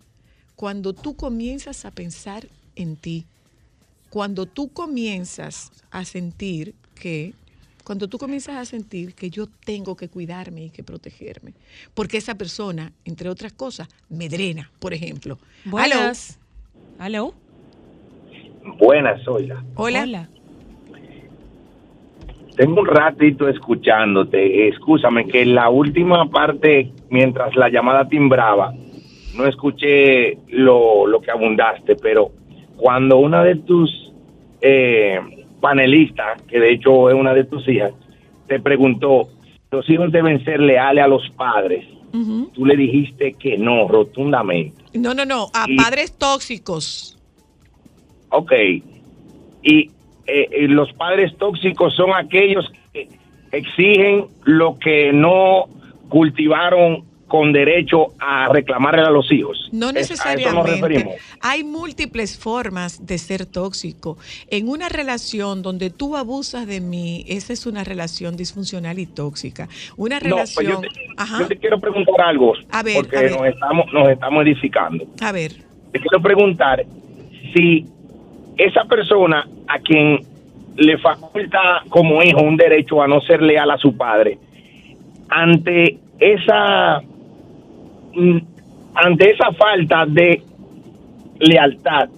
[0.55, 3.25] cuando tú comienzas a pensar en ti,
[4.09, 7.33] cuando tú comienzas a sentir que,
[7.83, 11.53] cuando tú comienzas a sentir que yo tengo que cuidarme y que protegerme,
[11.93, 15.37] porque esa persona, entre otras cosas, me drena, por ejemplo.
[15.65, 16.37] Buenas.
[16.97, 17.33] ¿Aló?
[18.77, 19.25] Buenas.
[19.27, 19.63] Hola.
[19.75, 20.29] Hola.
[22.55, 24.67] Tengo un ratito escuchándote.
[24.67, 28.73] Escúchame que la última parte, mientras la llamada timbraba,
[29.35, 32.29] no escuché lo, lo que abundaste, pero
[32.77, 34.11] cuando una de tus
[34.61, 35.19] eh,
[35.59, 37.91] panelistas, que de hecho es una de tus hijas,
[38.47, 39.29] te preguntó,
[39.71, 41.83] los hijos deben ser leales a los padres,
[42.13, 42.51] Ujú.
[42.53, 44.83] tú le dijiste que no, rotundamente.
[44.93, 47.17] No, no, no, a Y- padres tóxicos.
[48.35, 48.51] Ok.
[49.61, 49.89] Y eh,
[50.25, 53.07] eh, los padres tóxicos son aquellos que
[53.51, 55.65] exigen lo que no
[56.09, 59.69] cultivaron con derecho a reclamarle a los hijos.
[59.71, 60.71] No Es- A eso nos necesariamente.
[60.87, 61.15] referimos.
[61.41, 64.17] Hay múltiples formas de ser tóxico.
[64.51, 69.67] En una relación donde tú abusas de mí, esa es una relación disfuncional y tóxica.
[69.97, 70.71] Una No, pues relación.
[70.73, 70.87] yo, te,
[71.17, 71.39] Ajá.
[71.39, 73.31] yo te quiero preguntar algo, A ver, porque a ver.
[73.31, 75.05] Nos, estamos, nos estamos edificando.
[75.21, 75.53] A ver.
[75.91, 76.85] Te quiero preguntar
[77.55, 77.85] si
[78.57, 80.19] esa persona a quien
[80.75, 84.37] le faculta como hijo un derecho a no ser leal a su padre,
[85.29, 87.01] ante esa
[88.13, 88.37] mm,
[88.95, 90.41] ante esa falta de
[91.39, 92.09] lealtad,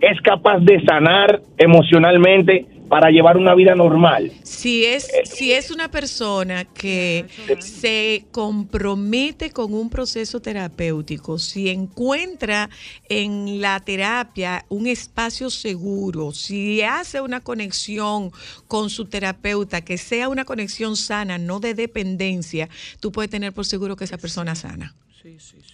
[0.00, 4.30] es capaz de sanar emocionalmente para llevar una vida normal.
[4.42, 7.24] Si es, si es una persona que
[7.58, 12.68] se compromete con un proceso terapéutico, si encuentra
[13.08, 18.30] en la terapia un espacio seguro, si hace una conexión
[18.68, 22.68] con su terapeuta, que sea una conexión sana, no de dependencia,
[23.00, 24.94] tú puedes tener por seguro que esa persona sana.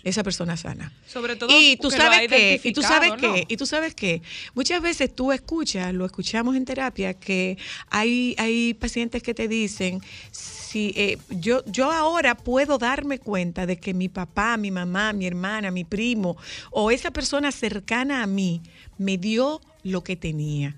[0.04, 0.92] Esa persona sana.
[1.06, 4.22] Sobre todo Y tú sabes que, y tú sabes que, y tú sabes que
[4.54, 7.56] muchas veces tú escuchas, lo escuchamos en terapia, que
[7.90, 10.00] hay, hay pacientes que te dicen,
[10.30, 15.26] si eh, yo, yo ahora puedo darme cuenta de que mi papá, mi mamá, mi
[15.26, 16.36] hermana, mi primo
[16.70, 18.62] o esa persona cercana a mí
[18.98, 20.76] me dio lo que tenía.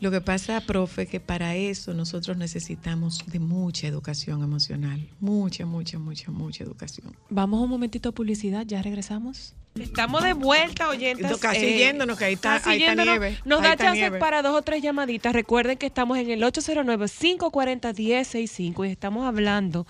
[0.00, 5.00] Lo que pasa, profe, que para eso nosotros necesitamos de mucha educación emocional.
[5.20, 7.14] Mucha, mucha, mucha, mucha educación.
[7.30, 9.54] Vamos un momentito a publicidad, ya regresamos.
[9.78, 11.36] Estamos de vuelta, oyentes.
[11.38, 14.18] Casi yéndonos, que ahí está- ahí está nieve, Nos ahí da chance nieve.
[14.20, 15.32] para dos o tres llamaditas.
[15.32, 19.86] Recuerden que estamos en el 809-540-1065 y estamos hablando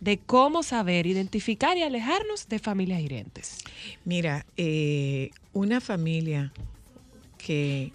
[0.00, 3.58] de cómo saber identificar y alejarnos de familias hirientes.
[4.04, 6.52] Mira, eh, una familia
[7.36, 7.92] que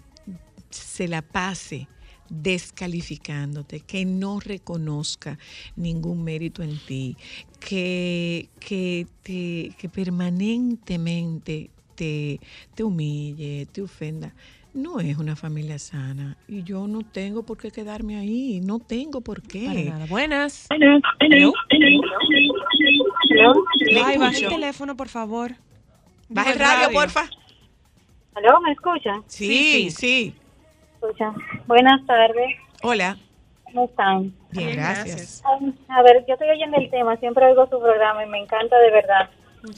[0.70, 1.88] se la pase
[2.30, 5.38] descalificándote, que no reconozca
[5.76, 7.16] ningún mérito en ti,
[7.64, 12.38] que, que, te, que permanentemente te,
[12.74, 14.34] te humille, te ofenda,
[14.74, 16.36] no es una familia sana.
[16.46, 19.66] Y yo no tengo por qué quedarme ahí, no tengo por qué.
[19.66, 20.06] Para nada.
[20.06, 20.66] Buenas.
[20.70, 21.52] Hello.
[24.04, 25.52] Ay, baja el teléfono, por favor.
[26.28, 27.30] Baja el radio, porfa.
[28.34, 28.60] ¿Aló?
[28.60, 29.22] ¿Me escuchan?
[29.26, 30.34] Sí, sí.
[31.00, 31.34] Escuchan.
[31.66, 32.56] Buenas tardes.
[32.82, 33.16] Hola.
[33.74, 34.32] ¿Cómo están?
[34.52, 35.42] Bien, gracias.
[35.44, 38.78] Um, A ver, yo estoy oyendo el tema, siempre oigo su programa y me encanta
[38.78, 39.28] de verdad.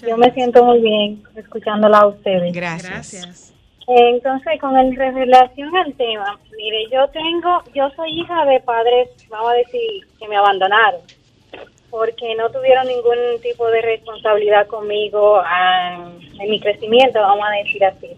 [0.07, 2.55] yo me siento muy bien escuchándola a ustedes.
[2.55, 3.55] Gracias.
[3.89, 9.51] Entonces, con el relación al tema, mire, yo tengo, yo soy hija de padres, vamos
[9.51, 11.01] a decir, que me abandonaron.
[11.89, 17.83] porque no tuvieron ningún tipo de responsabilidad conmigo ah, en mi crecimiento, vamos a decir
[17.83, 18.09] así.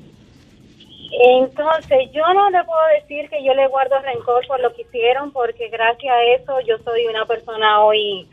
[1.11, 5.33] Entonces, yo no le puedo decir que yo le guardo rencor por lo que hicieron,
[5.33, 8.29] porque gracias a eso yo soy una persona hoy,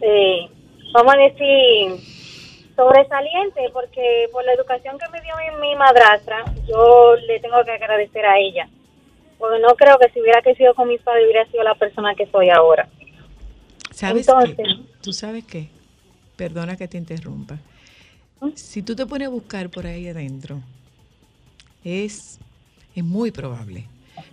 [0.00, 0.48] eh,
[0.92, 1.92] vamos a decir,
[2.74, 7.70] sobresaliente, porque por la educación que me dio mi, mi madrastra, yo le tengo que
[7.72, 8.68] agradecer a ella.
[9.38, 12.26] Porque no creo que si hubiera crecido con mis padres hubiera sido la persona que
[12.26, 12.88] soy ahora.
[13.92, 14.64] ¿Sabes Entonces- qué?
[15.00, 15.68] ¿Tú sabes qué?
[16.36, 17.58] Perdona que te interrumpa.
[18.56, 20.60] Si tú te pones a buscar por ahí adentro,
[21.84, 22.38] es,
[22.94, 23.86] es muy probable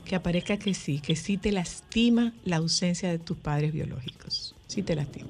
[0.06, 4.56] que aparezca que sí, que sí te lastima la ausencia de tus padres biológicos.
[4.68, 5.30] Sí te lastima.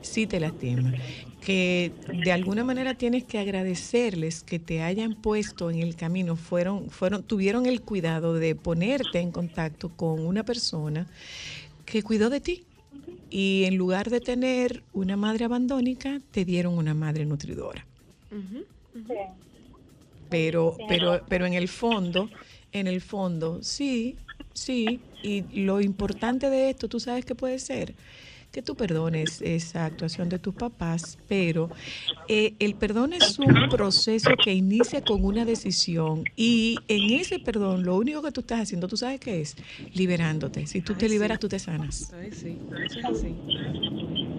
[0.00, 0.94] Sí te lastima.
[1.40, 1.92] Que
[2.22, 7.22] de alguna manera tienes que agradecerles que te hayan puesto en el camino, fueron, fueron,
[7.22, 11.06] tuvieron el cuidado de ponerte en contacto con una persona
[11.84, 12.64] que cuidó de ti.
[13.28, 17.84] Y en lugar de tener una madre abandónica, te dieron una madre nutridora.
[18.94, 19.14] Sí.
[20.28, 20.76] Pero,
[21.28, 22.30] pero en el fondo,
[22.72, 24.16] en el fondo, sí,
[24.52, 25.00] sí.
[25.22, 27.94] Y lo importante de esto, tú sabes que puede ser
[28.56, 31.68] que tú perdones esa actuación de tus papás, pero
[32.26, 37.84] eh, el perdón es un proceso que inicia con una decisión y en ese perdón
[37.84, 39.56] lo único que tú estás haciendo, tú sabes qué es,
[39.92, 40.66] liberándote.
[40.66, 42.14] Si tú te liberas, tú te sanas.
[42.18, 43.36] Ay, sí, eso es así.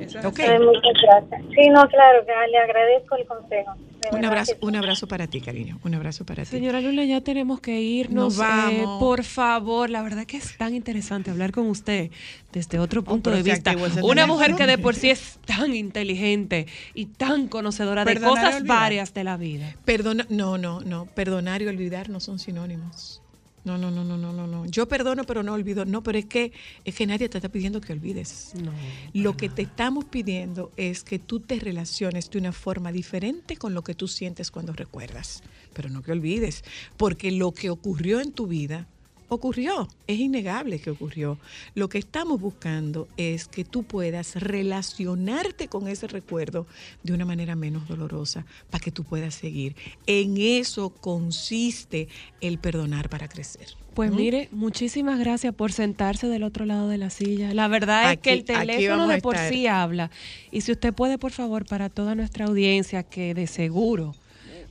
[0.01, 0.39] Eso es Ok.
[0.39, 1.41] Eh, muchas gracias.
[1.53, 3.75] Sí, no, claro, que le agradezco el consejo.
[4.11, 4.57] Un abrazo, sí.
[4.61, 5.79] un abrazo para ti, cariño.
[5.83, 6.49] Un abrazo para ti.
[6.49, 8.37] Señora Lula, ya tenemos que irnos.
[8.37, 8.73] Nos vamos.
[8.73, 12.09] Eh, por favor, la verdad que es tan interesante hablar con usted
[12.57, 13.75] desde otro punto de vista.
[14.03, 18.63] Una mujer que de por sí es tan inteligente y tan conocedora de Perdonar cosas
[18.65, 19.75] varias de la vida.
[19.85, 21.05] Perdona, no, no, no.
[21.05, 23.21] Perdonar y olvidar no son sinónimos.
[23.63, 24.65] No, no, no, no, no, no, no.
[24.65, 25.83] Yo perdono, pero no olvido.
[25.83, 26.53] No, pero es que
[26.85, 28.53] es que nadie te está pidiendo que olvides.
[28.55, 28.71] No.
[29.13, 33.73] Lo que te estamos pidiendo es que tú te relaciones de una forma diferente con
[33.73, 35.43] lo que tú sientes cuando recuerdas,
[35.73, 36.63] pero no que olvides,
[36.95, 38.87] porque lo que ocurrió en tu vida
[39.29, 41.37] ocurrió, es innegable que ocurrió.
[41.75, 46.67] Lo que estamos buscando es que tú puedas relacionarte con ese recuerdo
[47.03, 49.75] de una manera menos dolorosa para que tú puedas seguir.
[50.05, 52.07] En eso consiste
[52.41, 53.67] el perdonar para crecer.
[53.93, 57.51] Pues mire, muchísimas gracias por sentarse del otro lado de la silla.
[57.55, 60.11] La verdad es que el teléfono de por sí habla.
[60.51, 64.13] Y si usted puede, por favor, para toda nuestra audiencia que de seguro